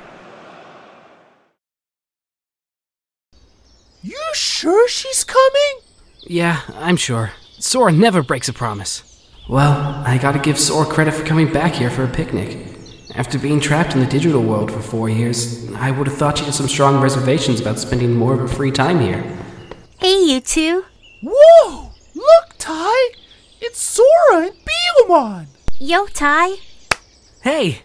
You 4.04 4.22
sure 4.36 4.88
she's 4.88 5.24
coming? 5.24 5.88
Yeah, 6.23 6.62
I'm 6.75 6.97
sure. 6.97 7.32
Sora 7.60 7.91
never 7.91 8.23
breaks 8.23 8.49
a 8.49 8.53
promise. 8.53 9.03
Well, 9.49 10.03
I 10.05 10.17
gotta 10.17 10.39
give 10.39 10.60
Sora 10.60 10.86
credit 10.86 11.13
for 11.13 11.25
coming 11.25 11.51
back 11.51 11.73
here 11.73 11.89
for 11.89 12.03
a 12.03 12.08
picnic. 12.08 12.67
After 13.15 13.39
being 13.39 13.60
trapped 13.60 13.93
in 13.95 13.99
the 13.99 14.05
digital 14.05 14.41
world 14.43 14.71
for 14.71 14.79
four 14.79 15.10
years, 15.10 15.71
I 15.73 15.91
would 15.91 16.08
have 16.08 16.17
thought 16.17 16.38
she 16.38 16.45
had 16.45 16.53
some 16.53 16.67
strong 16.67 17.01
reservations 17.01 17.60
about 17.60 17.79
spending 17.79 18.13
more 18.15 18.34
of 18.34 18.39
her 18.39 18.47
free 18.47 18.71
time 18.71 18.99
here. 18.99 19.23
Hey, 19.99 20.23
you 20.23 20.39
two. 20.39 20.86
Whoa! 21.23 21.91
Look, 22.13 22.58
Tai! 22.58 23.10
It's 23.60 23.82
Sora 23.82 24.47
and 24.47 24.53
Biyomon! 25.08 25.47
Yo, 25.79 26.05
Tai. 26.05 26.55
Hey, 27.41 27.82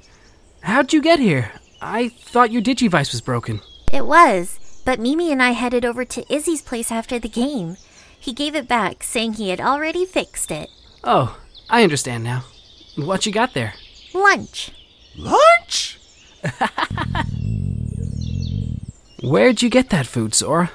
how'd 0.62 0.92
you 0.92 1.00
get 1.00 1.18
here? 1.18 1.52
I 1.80 2.08
thought 2.08 2.52
your 2.52 2.62
Digivice 2.62 3.12
was 3.12 3.20
broken. 3.20 3.60
It 3.92 4.06
was, 4.06 4.82
but 4.84 5.00
Mimi 5.00 5.32
and 5.32 5.42
I 5.42 5.50
headed 5.50 5.84
over 5.84 6.04
to 6.04 6.32
Izzy's 6.32 6.62
place 6.62 6.92
after 6.92 7.18
the 7.18 7.28
game. 7.28 7.76
He 8.24 8.32
gave 8.32 8.54
it 8.54 8.66
back, 8.66 9.02
saying 9.02 9.34
he 9.34 9.50
had 9.50 9.60
already 9.60 10.06
fixed 10.06 10.50
it. 10.50 10.70
Oh, 11.04 11.38
I 11.68 11.82
understand 11.82 12.24
now. 12.24 12.44
What 12.96 13.26
you 13.26 13.32
got 13.32 13.52
there? 13.52 13.74
Lunch. 14.14 14.70
Lunch? 15.14 16.00
Where'd 19.22 19.60
you 19.60 19.68
get 19.68 19.90
that 19.90 20.06
food, 20.06 20.34
Sora? 20.34 20.72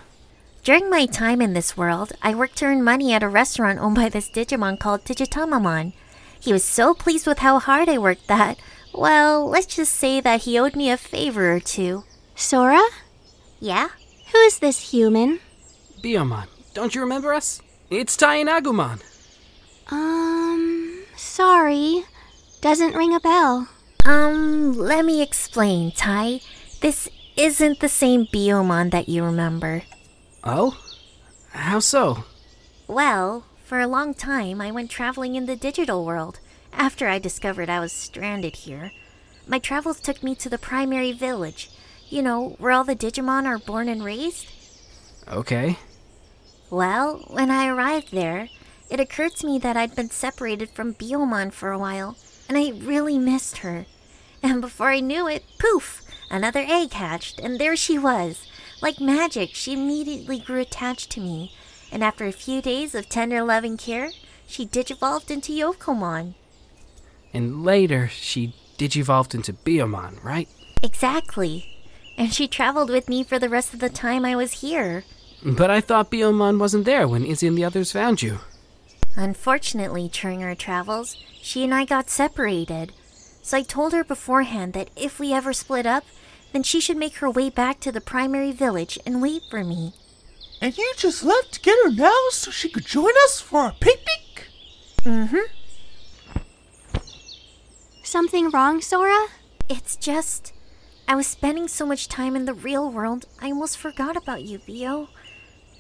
During 0.63 0.91
my 0.91 1.07
time 1.07 1.41
in 1.41 1.53
this 1.53 1.75
world, 1.75 2.12
I 2.21 2.35
worked 2.35 2.57
to 2.57 2.65
earn 2.65 2.83
money 2.83 3.13
at 3.13 3.23
a 3.23 3.27
restaurant 3.27 3.79
owned 3.79 3.95
by 3.95 4.09
this 4.09 4.29
Digimon 4.29 4.79
called 4.79 5.03
Digitamamon. 5.03 5.93
He 6.39 6.53
was 6.53 6.63
so 6.63 6.93
pleased 6.93 7.25
with 7.25 7.39
how 7.39 7.57
hard 7.57 7.89
I 7.89 7.97
worked 7.97 8.27
that, 8.27 8.59
well, 8.93 9.49
let's 9.49 9.75
just 9.75 9.95
say 9.95 10.21
that 10.21 10.43
he 10.43 10.59
owed 10.59 10.75
me 10.75 10.91
a 10.91 10.97
favor 10.97 11.51
or 11.51 11.59
two. 11.59 12.03
Sora? 12.35 12.88
Yeah? 13.59 13.88
Who's 14.31 14.59
this 14.59 14.91
human? 14.91 15.39
Biyomon, 15.99 16.45
don't 16.73 16.95
you 16.95 17.01
remember 17.01 17.34
us? 17.34 17.62
It's 17.89 18.15
Tai 18.15 18.36
and 18.36 18.49
Agumon. 18.49 19.01
Um, 19.91 21.03
sorry. 21.15 22.05
Doesn't 22.62 22.95
ring 22.95 23.15
a 23.15 23.19
bell. 23.19 23.67
Um, 24.05 24.73
let 24.73 25.05
me 25.05 25.21
explain, 25.21 25.91
Tai. 25.91 26.41
This 26.82 27.10
isn't 27.36 27.79
the 27.79 27.89
same 27.89 28.25
Biyomon 28.27 28.91
that 28.91 29.10
you 29.10 29.23
remember. 29.23 29.84
Oh? 30.43 30.77
How 31.51 31.79
so? 31.79 32.25
Well, 32.88 33.45
for 33.63 33.79
a 33.79 33.88
long 33.88 34.13
time, 34.13 34.62
I 34.62 34.71
went 34.71 34.91
traveling 34.91 35.36
in 35.36 35.45
the 35.45 35.55
digital 35.55 36.05
world 36.05 36.39
after 36.73 37.08
I 37.08 37.19
discovered 37.19 37.69
I 37.69 37.79
was 37.79 37.91
stranded 37.91 38.55
here. 38.55 38.91
My 39.47 39.60
travels 39.60 39.99
took 39.99 40.21
me 40.21 40.36
to 40.36 40.49
the 40.49 40.58
primary 40.58 41.12
village, 41.12 41.69
you 42.10 42.21
know, 42.21 42.55
where 42.60 42.71
all 42.71 42.84
the 42.84 42.95
Digimon 42.95 43.45
are 43.45 43.58
born 43.58 43.89
and 43.89 44.03
raised. 44.03 44.47
Okay. 45.27 45.77
Well, 46.69 47.23
when 47.27 47.49
I 47.49 47.67
arrived 47.67 48.12
there, 48.12 48.49
it 48.89 48.99
occurred 48.99 49.36
to 49.38 49.47
me 49.47 49.58
that 49.60 49.77
I'd 49.77 49.95
been 49.95 50.10
separated 50.10 50.69
from 50.69 50.93
Biyomon 50.93 51.51
for 51.51 51.71
a 51.71 51.79
while, 51.79 52.15
and 52.47 52.58
I 52.58 52.71
really 52.71 53.17
missed 53.17 53.60
her. 53.60 53.86
And 54.43 54.62
before 54.62 54.89
I 54.89 54.99
knew 54.99 55.27
it, 55.27 55.43
poof, 55.58 56.01
another 56.29 56.63
egg 56.67 56.93
hatched, 56.93 57.39
and 57.39 57.60
there 57.60 57.75
she 57.75 57.97
was. 57.97 58.47
Like 58.82 59.01
magic, 59.01 59.51
she 59.53 59.73
immediately 59.73 60.39
grew 60.39 60.60
attached 60.60 61.10
to 61.12 61.19
me, 61.19 61.53
and 61.91 62.03
after 62.03 62.25
a 62.25 62.32
few 62.32 62.62
days 62.62 62.93
of 62.93 63.10
tender 63.10 63.43
loving 63.43 63.77
care, 63.77 64.12
she 64.47 64.65
digivolved 64.65 65.32
into 65.32 65.51
Yokomon. 65.51 66.36
And 67.34 67.63
later, 67.63 68.08
she 68.08 68.53
digivolved 68.77 69.36
into 69.36 69.53
Biyomon, 69.53 70.23
right? 70.23 70.47
Exactly. 70.82 71.77
And 72.17 72.34
she 72.34 72.47
traveled 72.47 72.89
with 72.89 73.10
me 73.10 73.23
for 73.23 73.38
the 73.38 73.49
rest 73.49 73.73
of 73.73 73.79
the 73.79 73.89
time 73.89 74.23
I 74.23 74.36
was 74.36 74.62
here. 74.62 75.03
But 75.43 75.71
I 75.71 75.82
thought 75.82 76.12
Biyomon 76.12 76.60
wasn't 76.60 76.86
there 76.86 77.08
when 77.08 77.25
Izzy 77.25 77.47
and 77.47 77.58
the 77.58 77.63
others 77.65 77.91
found 77.91 78.21
you. 78.21 78.39
Unfortunately, 79.15 80.10
during 80.12 80.43
our 80.43 80.56
travels, 80.56 81.17
she 81.41 81.63
and 81.63 81.73
I 81.73 81.86
got 81.86 82.10
separated. 82.10 82.91
So 83.41 83.58
I 83.58 83.63
told 83.63 83.93
her 83.93 84.04
beforehand 84.04 84.73
that 84.73 84.89
if 84.95 85.19
we 85.19 85.34
ever 85.34 85.54
split 85.54 85.86
up, 85.86 86.04
then 86.52 86.63
she 86.63 86.80
should 86.80 86.97
make 86.97 87.17
her 87.17 87.30
way 87.30 87.49
back 87.49 87.80
to 87.82 87.91
the 87.91 88.02
primary 88.02 88.52
village 88.52 88.99
and 89.06 89.21
wait 89.21 89.43
for 89.49 89.63
me. 89.63 89.93
And 90.62 90.78
you 90.78 90.93
just 90.97 91.23
left 91.23 91.54
to 91.54 91.62
get 91.62 91.78
her 91.84 91.91
now 91.91 92.28
so 92.32 92.52
she 92.52 92.69
could 92.69 92.86
join 92.86 93.13
us 93.23 93.39
for 93.39 93.62
our 93.62 93.75
picnic? 93.80 94.47
Mm 95.04 95.30
hmm. 95.30 96.99
Something 98.04 98.49
wrong, 98.49 98.82
Sora? 98.82 99.28
It's 99.69 99.95
just. 99.95 100.54
I 101.08 101.15
was 101.15 101.28
spending 101.28 101.67
so 101.67 101.86
much 101.86 102.08
time 102.08 102.36
in 102.36 102.45
the 102.45 102.54
real 102.54 102.91
world, 102.91 103.25
I 103.41 103.47
almost 103.47 103.78
forgot 103.78 104.17
about 104.17 104.43
you, 104.43 104.60
Bio. 104.67 105.10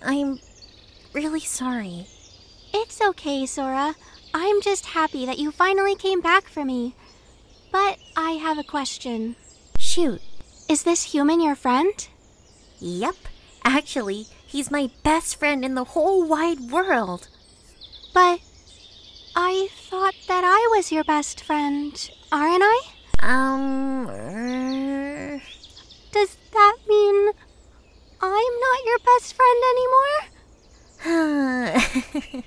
I'm 0.01 0.39
really 1.13 1.39
sorry. 1.39 2.07
It's 2.73 3.01
okay, 3.01 3.45
Sora. 3.45 3.95
I'm 4.33 4.61
just 4.61 4.87
happy 4.87 5.25
that 5.25 5.39
you 5.39 5.51
finally 5.51 5.95
came 5.95 6.21
back 6.21 6.47
for 6.47 6.63
me. 6.63 6.95
But 7.71 7.97
I 8.15 8.31
have 8.31 8.57
a 8.57 8.63
question. 8.63 9.35
Shoot. 9.77 10.21
Is 10.67 10.83
this 10.83 11.13
human 11.13 11.41
your 11.41 11.55
friend? 11.55 12.07
Yep. 12.79 13.15
Actually, 13.63 14.27
he's 14.45 14.71
my 14.71 14.89
best 15.03 15.37
friend 15.37 15.65
in 15.65 15.75
the 15.75 15.83
whole 15.83 16.27
wide 16.27 16.71
world. 16.71 17.27
But 18.13 18.39
I 19.35 19.69
thought 19.71 20.15
that 20.27 20.43
I 20.43 20.75
was 20.75 20.91
your 20.91 21.03
best 21.03 21.43
friend, 21.43 22.09
aren't 22.31 22.63
I? 22.63 22.81
Um. 23.21 24.07
er, 24.09 25.41
Does 26.11 26.37
that 26.53 26.77
mean 26.87 27.31
I'm 28.21 28.59
not 28.59 28.85
your 28.85 28.99
best 28.99 29.33
friend 29.33 29.63
anymore? 29.71 30.19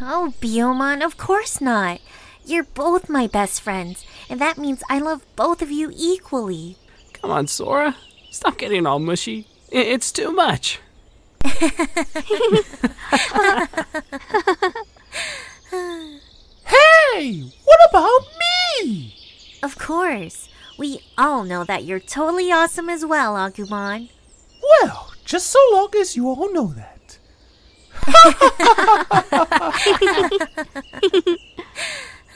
oh, 0.00 0.34
Biyomon, 0.40 1.04
of 1.04 1.16
course 1.16 1.60
not. 1.60 2.00
You're 2.44 2.64
both 2.64 3.08
my 3.08 3.26
best 3.26 3.60
friends, 3.60 4.04
and 4.30 4.40
that 4.40 4.58
means 4.58 4.82
I 4.88 4.98
love 4.98 5.24
both 5.36 5.62
of 5.62 5.70
you 5.70 5.92
equally. 5.96 6.76
Come 7.12 7.30
on, 7.30 7.46
Sora. 7.46 7.96
Stop 8.30 8.58
getting 8.58 8.86
all 8.86 8.98
mushy. 8.98 9.46
It's 9.70 10.12
too 10.12 10.32
much. 10.32 10.80
Hey, 17.16 17.44
what 17.64 17.78
about 17.88 18.26
me? 18.38 19.14
Of 19.62 19.78
course. 19.78 20.50
We 20.78 21.00
all 21.16 21.44
know 21.44 21.64
that 21.64 21.84
you're 21.84 22.00
totally 22.00 22.52
awesome 22.52 22.90
as 22.90 23.04
well, 23.04 23.34
Agumon. 23.34 24.10
Well, 24.82 25.12
just 25.24 25.46
so 25.46 25.58
long 25.72 25.88
as 25.98 26.16
you 26.16 26.28
all 26.28 26.52
know 26.52 26.74
that. 26.74 27.18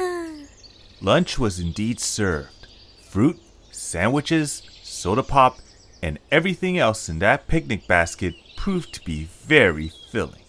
Lunch 1.03 1.39
was 1.39 1.61
indeed 1.61 2.01
served. 2.01 2.67
Fruit, 3.03 3.39
sandwiches, 3.71 4.63
soda 4.83 5.23
pop, 5.23 5.59
and 6.03 6.19
everything 6.31 6.79
else 6.79 7.09
in 7.09 7.19
that 7.19 7.47
picnic 7.47 7.87
basket 7.87 8.35
proved 8.57 8.95
to 8.95 9.05
be 9.05 9.25
very 9.25 9.93
filling. 10.11 10.41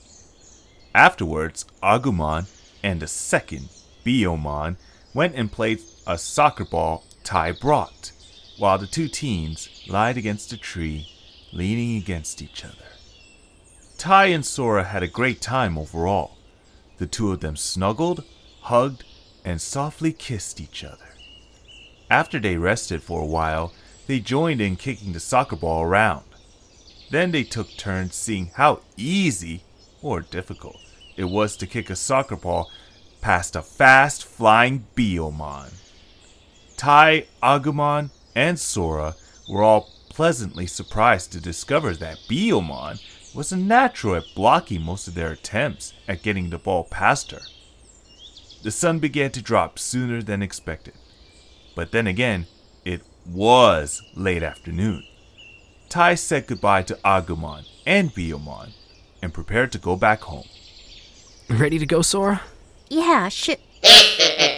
Afterwards, 0.95 1.65
Agumon 1.83 2.47
and 2.83 3.01
the 3.01 3.07
second, 3.07 3.69
Biyomon, 4.05 4.77
went 5.13 5.35
and 5.35 5.51
played 5.51 5.81
a 6.07 6.17
soccer 6.17 6.65
ball 6.65 7.03
Tai 7.23 7.53
brought, 7.53 8.11
while 8.57 8.77
the 8.77 8.87
two 8.87 9.07
teens 9.07 9.69
lied 9.87 10.17
against 10.17 10.53
a 10.53 10.57
tree, 10.57 11.07
leaning 11.53 11.97
against 11.97 12.41
each 12.41 12.63
other. 12.63 12.75
Tai 13.97 14.25
and 14.27 14.45
Sora 14.45 14.85
had 14.85 15.03
a 15.03 15.07
great 15.07 15.41
time 15.41 15.77
overall. 15.77 16.37
The 16.97 17.07
two 17.07 17.31
of 17.31 17.39
them 17.39 17.55
snuggled, 17.55 18.23
hugged, 18.61 19.03
and 19.45 19.61
softly 19.61 20.13
kissed 20.13 20.59
each 20.59 20.83
other. 20.83 21.09
After 22.09 22.39
they 22.39 22.57
rested 22.57 23.01
for 23.01 23.21
a 23.21 23.25
while, 23.25 23.73
they 24.07 24.19
joined 24.19 24.61
in 24.61 24.75
kicking 24.75 25.13
the 25.13 25.19
soccer 25.19 25.55
ball 25.55 25.83
around. 25.83 26.25
Then 27.09 27.31
they 27.31 27.43
took 27.43 27.69
turns 27.77 28.15
seeing 28.15 28.51
how 28.55 28.81
easy 28.97 29.63
or 30.01 30.21
difficult 30.21 30.77
it 31.15 31.25
was 31.25 31.55
to 31.57 31.67
kick 31.67 31.89
a 31.89 31.95
soccer 31.95 32.35
ball 32.35 32.71
past 33.21 33.55
a 33.55 33.61
fast 33.61 34.25
flying 34.25 34.85
Biyomon. 34.95 35.71
Tai, 36.81 37.25
Agumon, 37.43 38.09
and 38.35 38.59
Sora 38.59 39.13
were 39.47 39.61
all 39.61 39.87
pleasantly 40.09 40.65
surprised 40.65 41.31
to 41.31 41.39
discover 41.39 41.93
that 41.93 42.17
Biyomon 42.27 42.99
was 43.35 43.51
a 43.51 43.55
natural 43.55 44.15
at 44.15 44.23
blocking 44.33 44.81
most 44.81 45.07
of 45.07 45.13
their 45.13 45.31
attempts 45.31 45.93
at 46.07 46.23
getting 46.23 46.49
the 46.49 46.57
ball 46.57 46.83
past 46.83 47.29
her. 47.29 47.41
The 48.63 48.71
sun 48.71 48.97
began 48.97 49.29
to 49.33 49.43
drop 49.43 49.77
sooner 49.77 50.23
than 50.23 50.41
expected. 50.41 50.95
But 51.75 51.91
then 51.91 52.07
again, 52.07 52.47
it 52.83 53.03
was 53.27 54.01
late 54.15 54.41
afternoon. 54.41 55.05
Tai 55.87 56.15
said 56.15 56.47
goodbye 56.47 56.81
to 56.81 56.97
Agumon 57.05 57.67
and 57.85 58.09
Biyomon 58.09 58.71
and 59.21 59.31
prepared 59.31 59.71
to 59.73 59.77
go 59.77 59.95
back 59.95 60.21
home. 60.21 60.47
Ready 61.47 61.77
to 61.77 61.85
go, 61.85 62.01
Sora? 62.01 62.41
Yeah, 62.89 63.29
shit. 63.29 63.61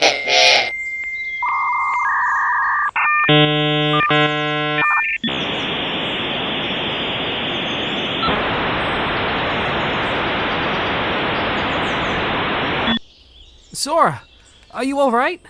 Sora, 13.73 14.23
are 14.71 14.83
you 14.83 14.99
alright? 14.99 15.41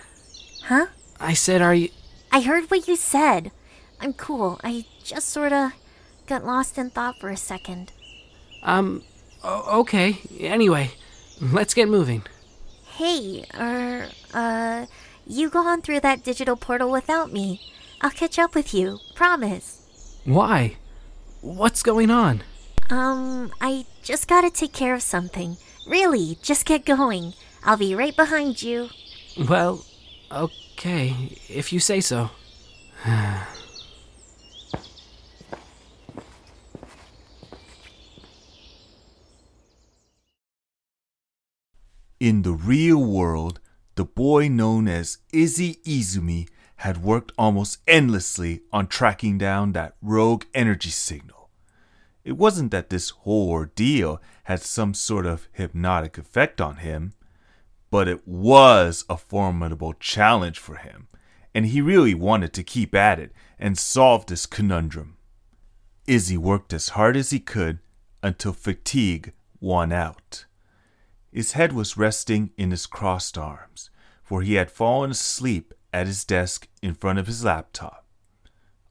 Huh? 0.66 0.86
I 1.18 1.34
said, 1.34 1.62
are 1.62 1.74
you. 1.74 1.88
I 2.30 2.42
heard 2.42 2.70
what 2.70 2.86
you 2.86 2.94
said. 2.94 3.50
I'm 4.00 4.12
cool. 4.12 4.60
I 4.62 4.84
just 5.02 5.28
sorta 5.28 5.72
got 6.28 6.44
lost 6.44 6.78
in 6.78 6.90
thought 6.90 7.18
for 7.18 7.30
a 7.30 7.36
second. 7.36 7.92
Um, 8.62 9.02
okay. 9.44 10.18
Anyway, 10.38 10.92
let's 11.40 11.74
get 11.74 11.88
moving. 11.88 12.22
Hey, 12.86 13.44
er, 13.52 14.08
uh, 14.32 14.86
you 15.26 15.48
go 15.50 15.66
on 15.66 15.82
through 15.82 16.00
that 16.00 16.22
digital 16.24 16.56
portal 16.56 16.90
without 16.90 17.32
me. 17.32 17.60
I'll 18.00 18.10
catch 18.10 18.38
up 18.38 18.54
with 18.54 18.74
you. 18.74 18.98
Promise. 19.14 20.20
Why? 20.24 20.76
What's 21.40 21.82
going 21.82 22.10
on? 22.10 22.42
Um, 22.90 23.50
I 23.60 23.86
just 24.02 24.28
gotta 24.28 24.50
take 24.50 24.72
care 24.72 24.94
of 24.94 25.02
something. 25.02 25.56
Really, 25.86 26.38
just 26.42 26.66
get 26.66 26.84
going. 26.84 27.34
I'll 27.62 27.76
be 27.76 27.94
right 27.94 28.16
behind 28.16 28.62
you. 28.62 28.88
Well, 29.48 29.84
okay, 30.30 31.36
if 31.48 31.72
you 31.72 31.80
say 31.80 32.00
so. 32.00 32.30
In 42.20 42.42
the 42.42 42.52
real 42.52 43.04
world, 43.04 43.60
the 43.94 44.04
boy 44.04 44.48
known 44.48 44.88
as 44.88 45.18
Izzy 45.32 45.76
Izumi 45.84 46.48
had 46.76 47.02
worked 47.02 47.32
almost 47.38 47.78
endlessly 47.86 48.62
on 48.72 48.86
tracking 48.86 49.38
down 49.38 49.72
that 49.72 49.94
rogue 50.02 50.44
energy 50.52 50.90
signal. 50.90 51.50
It 52.24 52.36
wasn't 52.36 52.70
that 52.72 52.90
this 52.90 53.10
whole 53.10 53.50
ordeal 53.50 54.20
had 54.44 54.60
some 54.62 54.94
sort 54.94 55.26
of 55.26 55.48
hypnotic 55.52 56.18
effect 56.18 56.60
on 56.60 56.76
him, 56.76 57.12
but 57.90 58.08
it 58.08 58.26
was 58.26 59.04
a 59.08 59.16
formidable 59.16 59.92
challenge 59.94 60.58
for 60.58 60.76
him, 60.76 61.06
and 61.54 61.66
he 61.66 61.80
really 61.80 62.14
wanted 62.14 62.52
to 62.54 62.64
keep 62.64 62.94
at 62.94 63.20
it 63.20 63.32
and 63.58 63.78
solve 63.78 64.26
this 64.26 64.46
conundrum. 64.46 65.16
Izzy 66.06 66.36
worked 66.36 66.72
as 66.72 66.90
hard 66.90 67.16
as 67.16 67.30
he 67.30 67.38
could 67.38 67.78
until 68.22 68.52
fatigue 68.52 69.32
won 69.60 69.92
out. 69.92 70.46
His 71.34 71.52
head 71.54 71.72
was 71.72 71.96
resting 71.96 72.52
in 72.56 72.70
his 72.70 72.86
crossed 72.86 73.36
arms, 73.36 73.90
for 74.22 74.42
he 74.42 74.54
had 74.54 74.70
fallen 74.70 75.10
asleep 75.10 75.74
at 75.92 76.06
his 76.06 76.24
desk 76.24 76.68
in 76.80 76.94
front 76.94 77.18
of 77.18 77.26
his 77.26 77.42
laptop. 77.42 78.06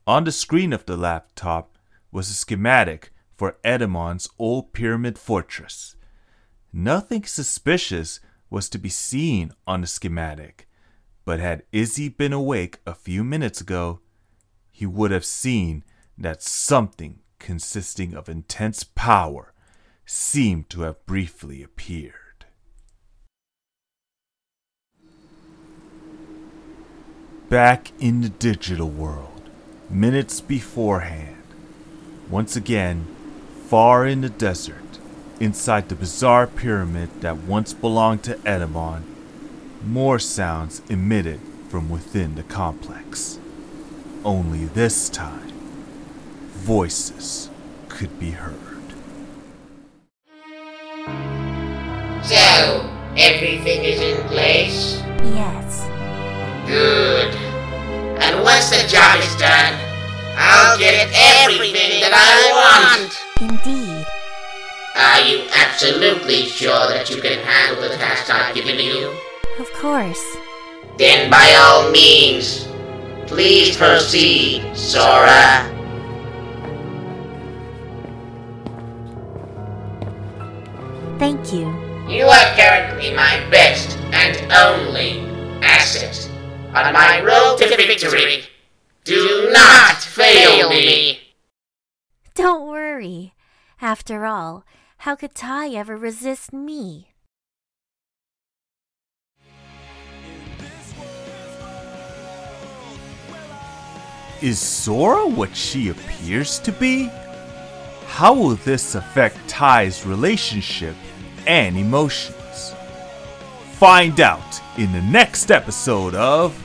On 0.06 0.26
the 0.26 0.32
screen 0.34 0.74
of 0.74 0.86
the 0.86 0.98
laptop 0.98 1.78
was 2.12 2.30
a 2.30 2.34
schematic 2.34 3.14
for 3.34 3.56
Etemon's 3.64 4.28
old 4.38 4.74
pyramid 4.74 5.18
fortress. 5.18 5.96
Nothing 6.74 7.24
suspicious 7.24 8.20
was 8.50 8.68
to 8.70 8.78
be 8.78 8.90
seen 8.90 9.54
on 9.66 9.80
the 9.80 9.88
schematic, 9.88 10.68
but 11.24 11.40
had 11.40 11.64
Izzy 11.72 12.10
been 12.10 12.34
awake 12.34 12.80
a 12.86 12.94
few 12.94 13.24
minutes 13.24 13.62
ago, 13.62 14.02
he 14.70 14.86
would 14.86 15.12
have 15.12 15.24
seen 15.24 15.86
that 16.18 16.44
something 16.44 17.22
consisting 17.40 18.14
of 18.14 18.28
intense 18.28 18.84
power 18.84 19.54
seemed 20.06 20.70
to 20.72 20.82
have 20.82 21.06
briefly 21.06 21.64
appeared. 21.64 22.23
Back 27.54 27.92
in 28.00 28.22
the 28.22 28.30
digital 28.30 28.90
world, 28.90 29.44
minutes 29.88 30.42
beforehand, 30.42 31.44
once 32.28 32.56
again, 32.56 33.06
far 33.68 34.08
in 34.08 34.22
the 34.22 34.30
desert, 34.30 34.98
inside 35.40 35.88
the 35.88 35.94
bizarre 35.94 36.48
pyramid 36.48 37.22
that 37.22 37.38
once 37.38 37.72
belonged 37.72 38.24
to 38.24 38.38
Etemon, 38.38 39.04
more 39.86 40.18
sounds 40.18 40.82
emitted 40.90 41.40
from 41.70 41.92
within 41.92 42.34
the 42.34 42.42
complex. 42.42 43.38
Only 44.26 44.66
this 44.66 45.08
time, 45.08 45.54
voices 46.54 47.52
could 47.88 48.20
be 48.20 48.32
heard. 48.32 48.58
So, 52.24 52.90
everything 53.16 53.84
is 53.84 54.02
in 54.02 54.28
place? 54.28 55.04
Yes. 55.22 55.88
Good. 56.66 57.43
And 58.24 58.42
once 58.42 58.70
the 58.70 58.88
job 58.88 59.20
is 59.20 59.36
done, 59.36 59.78
I'll 60.38 60.78
get 60.80 61.12
everything 61.44 62.00
that 62.00 62.16
I 62.16 62.96
want. 62.96 63.12
Indeed. 63.42 64.06
Are 64.96 65.20
you 65.28 65.46
absolutely 65.54 66.46
sure 66.46 66.88
that 66.88 67.10
you 67.10 67.22
can 67.22 67.40
handle 67.40 67.82
the 67.84 67.98
task 67.98 68.30
I've 68.30 68.56
given 68.56 68.80
you? 68.80 69.12
Of 69.60 69.72
course. 69.74 70.24
Then 70.98 71.30
by 71.30 71.54
all 71.60 71.92
means, 71.92 72.70
please 73.28 73.76
proceed, 73.76 74.74
Sora. 74.74 75.70
Thank 81.20 81.52
you. 81.52 81.68
You 82.08 82.26
are 82.26 82.56
currently 82.56 83.14
my 83.14 83.46
best 83.50 83.98
and 84.14 84.38
only 84.54 85.20
asset 85.62 86.30
on 86.76 86.94
my 86.94 87.22
road 87.22 87.58
to 87.58 87.68
victory. 87.68 88.44
Do 89.04 89.50
not 89.52 89.98
fail 89.98 90.70
me. 90.70 91.20
Don't 92.36 92.68
worry. 92.68 93.34
After 93.82 94.26
all, 94.26 94.66
how 95.00 95.16
could 95.16 95.36
Tai 95.36 95.70
ever 95.70 95.96
resist 95.98 96.54
me? 96.54 97.10
Is 104.42 104.60
Sora 104.60 105.28
what 105.28 105.56
she 105.56 105.90
appears 105.90 106.60
to 106.60 106.72
be? 106.72 107.10
How 108.08 108.34
will 108.34 108.56
this 108.56 108.96
affect 108.96 109.38
Tai's 109.48 110.06
relationship 110.06 110.96
and 111.46 111.78
emotions? 111.78 112.74
Find 113.74 114.20
out 114.20 114.62
in 114.78 114.92
the 114.92 115.02
next 115.02 115.52
episode 115.52 116.16
of 116.16 116.63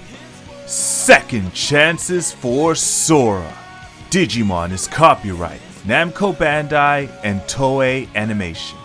Second 0.68 1.52
Chances 1.54 2.30
for 2.30 2.74
Sora. 2.74 3.56
Digimon 4.10 4.70
is 4.70 4.86
copyright 4.86 5.62
Namco 5.86 6.36
Bandai 6.36 7.08
and 7.24 7.40
Toei 7.42 8.06
Animation. 8.14 8.76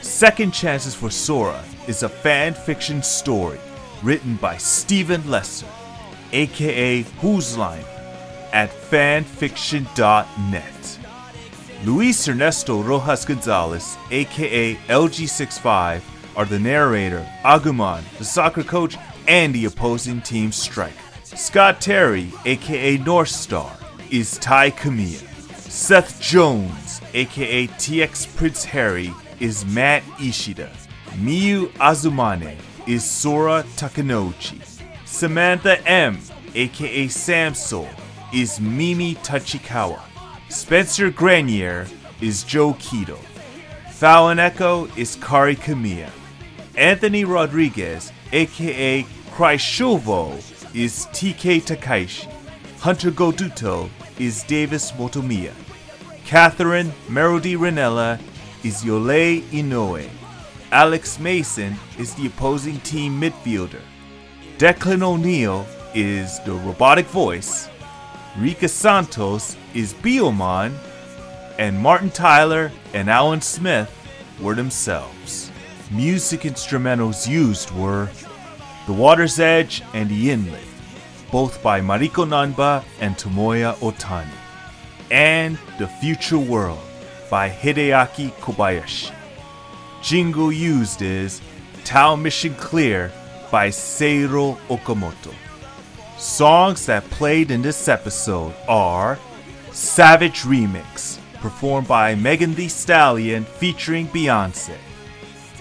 Second 0.00 0.54
Chances 0.54 0.94
for 0.94 1.10
Sora 1.10 1.64
is 1.88 2.04
a 2.04 2.08
fan 2.08 2.54
fiction 2.54 3.02
story 3.02 3.58
written 4.00 4.36
by 4.36 4.56
Stephen 4.58 5.28
Lesser, 5.28 5.66
aka 6.30 7.02
Whose 7.20 7.58
Line, 7.58 7.84
at 8.52 8.70
fanfiction.net. 8.70 10.98
Luis 11.84 12.28
Ernesto 12.28 12.80
Rojas 12.80 13.24
Gonzalez, 13.24 13.96
aka 14.12 14.76
LG65, 14.86 16.00
are 16.36 16.44
the 16.44 16.60
narrator, 16.60 17.28
Agumon, 17.42 18.04
the 18.18 18.24
soccer 18.24 18.62
coach, 18.62 18.96
and 19.26 19.52
the 19.52 19.64
opposing 19.64 20.22
team 20.22 20.52
striker. 20.52 21.07
Scott 21.38 21.80
Terry, 21.80 22.32
aka 22.44 22.98
Northstar, 22.98 23.70
is 24.10 24.38
Tai 24.38 24.72
Kamiya. 24.72 25.24
Seth 25.56 26.20
Jones, 26.20 27.00
aka 27.14 27.68
TX 27.68 28.36
Prince 28.36 28.64
Harry, 28.64 29.14
is 29.38 29.64
Matt 29.64 30.02
Ishida. 30.20 30.68
Miu 31.12 31.68
Azumane 31.74 32.56
is 32.88 33.04
Sora 33.04 33.62
Takenouchi. 33.76 34.60
Samantha 35.06 35.80
M, 35.88 36.18
aka 36.56 37.06
SamSoul, 37.06 37.88
is 38.34 38.60
Mimi 38.60 39.14
Tachikawa. 39.14 40.00
Spencer 40.48 41.08
Granier 41.08 41.88
is 42.20 42.42
Joe 42.42 42.74
Kido. 42.74 43.16
Falon 43.92 44.40
Echo 44.40 44.86
is 44.96 45.14
Kari 45.14 45.54
Kamiya. 45.54 46.10
Anthony 46.76 47.24
Rodriguez, 47.24 48.12
aka 48.32 49.04
Cryshulvo, 49.30 50.57
is 50.74 51.06
TK 51.12 51.62
Takaishi. 51.62 52.30
Hunter 52.80 53.10
Goduto 53.10 53.88
is 54.18 54.42
Davis 54.44 54.92
Motomiya. 54.92 55.52
Catherine 56.24 56.92
Merodi 57.08 57.56
Ranella 57.56 58.20
is 58.62 58.84
Yolei 58.84 59.40
Inoue. 59.50 60.08
Alex 60.70 61.18
Mason 61.18 61.74
is 61.98 62.14
the 62.14 62.26
opposing 62.26 62.78
team 62.80 63.18
midfielder. 63.18 63.80
Declan 64.58 65.02
O'Neill 65.02 65.66
is 65.94 66.38
the 66.40 66.52
robotic 66.52 67.06
voice. 67.06 67.68
Rika 68.36 68.68
Santos 68.68 69.56
is 69.74 69.94
Biyomon. 69.94 70.76
And 71.58 71.78
Martin 71.78 72.10
Tyler 72.10 72.70
and 72.92 73.08
Alan 73.08 73.40
Smith 73.40 73.92
were 74.40 74.54
themselves. 74.54 75.50
Music 75.90 76.40
instrumentals 76.42 77.26
used 77.26 77.70
were 77.72 78.08
The 78.88 78.94
Water's 78.94 79.38
Edge 79.38 79.82
and 79.92 80.08
The 80.08 80.30
Inlet, 80.30 80.64
both 81.30 81.62
by 81.62 81.78
Mariko 81.82 82.24
Nanba 82.26 82.82
and 83.00 83.14
Tomoya 83.16 83.74
Ohtani, 83.80 84.32
and 85.10 85.58
The 85.78 85.86
Future 85.86 86.38
World 86.38 86.80
by 87.30 87.50
Hideaki 87.50 88.30
Kobayashi. 88.40 89.14
Jingle 90.00 90.50
used 90.50 91.02
is 91.02 91.42
Town 91.84 92.22
Mission 92.22 92.54
Clear 92.54 93.12
by 93.50 93.68
Seirou 93.68 94.56
Okamoto. 94.70 95.34
Songs 96.16 96.86
that 96.86 97.04
played 97.10 97.50
in 97.50 97.60
this 97.60 97.88
episode 97.88 98.54
are 98.70 99.18
Savage 99.70 100.44
Remix, 100.44 101.18
performed 101.42 101.88
by 101.88 102.14
Megan 102.14 102.54
Thee 102.54 102.70
Stallion 102.70 103.44
featuring 103.44 104.08
Beyonce. 104.08 104.78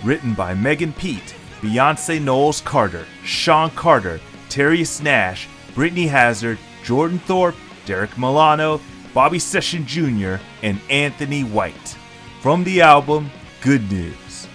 Written 0.01 0.33
by 0.33 0.53
Megan 0.53 0.93
Pete, 0.93 1.35
Beyonce 1.67 2.21
Knowles 2.21 2.61
Carter, 2.61 3.05
Sean 3.25 3.69
Carter, 3.71 4.21
Terius 4.47 5.01
Nash, 5.03 5.49
Brittany 5.75 6.07
Hazzard, 6.07 6.57
Jordan 6.85 7.19
Thorpe, 7.19 7.57
Derrick 7.85 8.17
Milano, 8.17 8.79
Bobby 9.13 9.37
Session 9.37 9.85
Jr., 9.85 10.35
and 10.63 10.79
Anthony 10.89 11.43
White. 11.43 11.97
From 12.41 12.63
the 12.63 12.79
album 12.79 13.29
Good 13.59 13.91
News. 13.91 14.47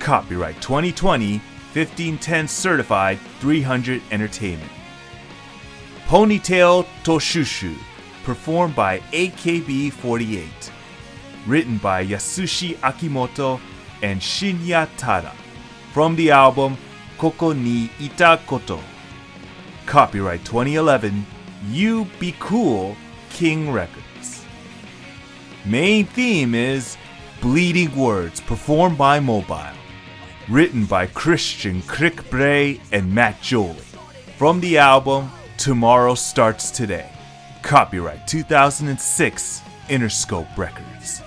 Copyright 0.00 0.60
2020, 0.60 1.38
1510 1.38 2.46
Certified 2.46 3.18
300 3.40 4.02
Entertainment. 4.10 4.70
Ponytail 6.04 6.86
to 7.04 7.12
Shushu, 7.12 7.74
performed 8.22 8.76
by 8.76 8.98
AKB48. 9.12 10.70
Written 11.46 11.78
by 11.78 12.04
Yasushi 12.04 12.76
Akimoto 12.80 13.58
and 14.02 14.20
Shinya 14.20 14.86
Tada. 14.98 15.32
From 15.94 16.16
the 16.16 16.32
album 16.32 16.76
Koko 17.18 17.52
ni 17.52 17.88
Ita 18.00 18.40
Koto. 18.48 18.80
Copyright 19.86 20.44
2011, 20.44 21.24
You 21.70 22.08
Be 22.18 22.34
Cool, 22.40 22.96
King 23.30 23.70
Records. 23.70 24.44
Main 25.64 26.04
theme 26.06 26.56
is 26.56 26.96
Bleeding 27.40 27.94
Words, 27.94 28.40
performed 28.40 28.98
by 28.98 29.20
Mobile. 29.20 29.76
Written 30.48 30.84
by 30.84 31.06
Christian 31.06 31.80
Crick 31.82 32.28
Bray 32.28 32.80
and 32.90 33.14
Matt 33.14 33.40
Jolie. 33.40 33.76
From 34.36 34.58
the 34.58 34.78
album 34.78 35.30
Tomorrow 35.58 36.16
Starts 36.16 36.72
Today. 36.72 37.08
Copyright 37.62 38.26
2006, 38.26 39.62
Interscope 39.88 40.58
Records. 40.58 41.22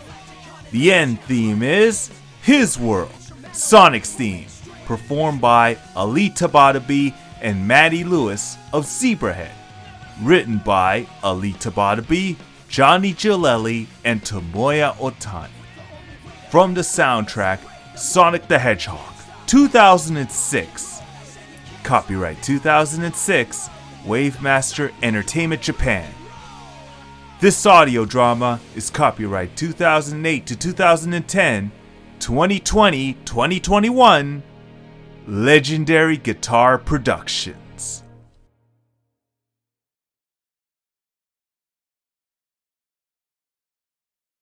The 0.71 0.91
end 0.91 1.21
theme 1.21 1.63
is 1.63 2.11
His 2.41 2.77
World, 2.77 3.13
Sonic's 3.53 4.11
theme, 4.11 4.47
performed 4.87 5.41
by 5.41 5.77
Ali 5.95 6.29
Tabatabaee 6.29 7.13
and 7.41 7.67
Matty 7.67 8.05
Lewis 8.05 8.57
of 8.71 8.85
Zebrahead. 8.85 9.51
Written 10.23 10.59
by 10.59 11.05
Ali 11.21 11.53
Tabatabaee, 11.53 12.37
Johnny 12.69 13.13
Gioeli, 13.13 13.85
and 14.05 14.21
Tomoya 14.23 14.95
Ohtani. 14.95 15.49
From 16.49 16.73
the 16.73 16.81
soundtrack 16.81 17.59
Sonic 17.97 18.47
the 18.47 18.57
Hedgehog, 18.57 19.13
2006. 19.47 21.01
Copyright 21.83 22.41
2006, 22.41 23.69
Wavemaster 24.05 24.93
Entertainment 25.03 25.61
Japan. 25.61 26.09
This 27.39 27.65
audio 27.65 28.05
drama 28.05 28.59
is 28.75 28.89
copyright 28.89 29.55
2008 29.55 30.45
to 30.47 30.55
2010, 30.55 31.71
2020, 32.19 33.13
2021, 33.25 34.43
Legendary 35.29 36.15
Guitar 36.15 36.77
Productions. 36.77 37.66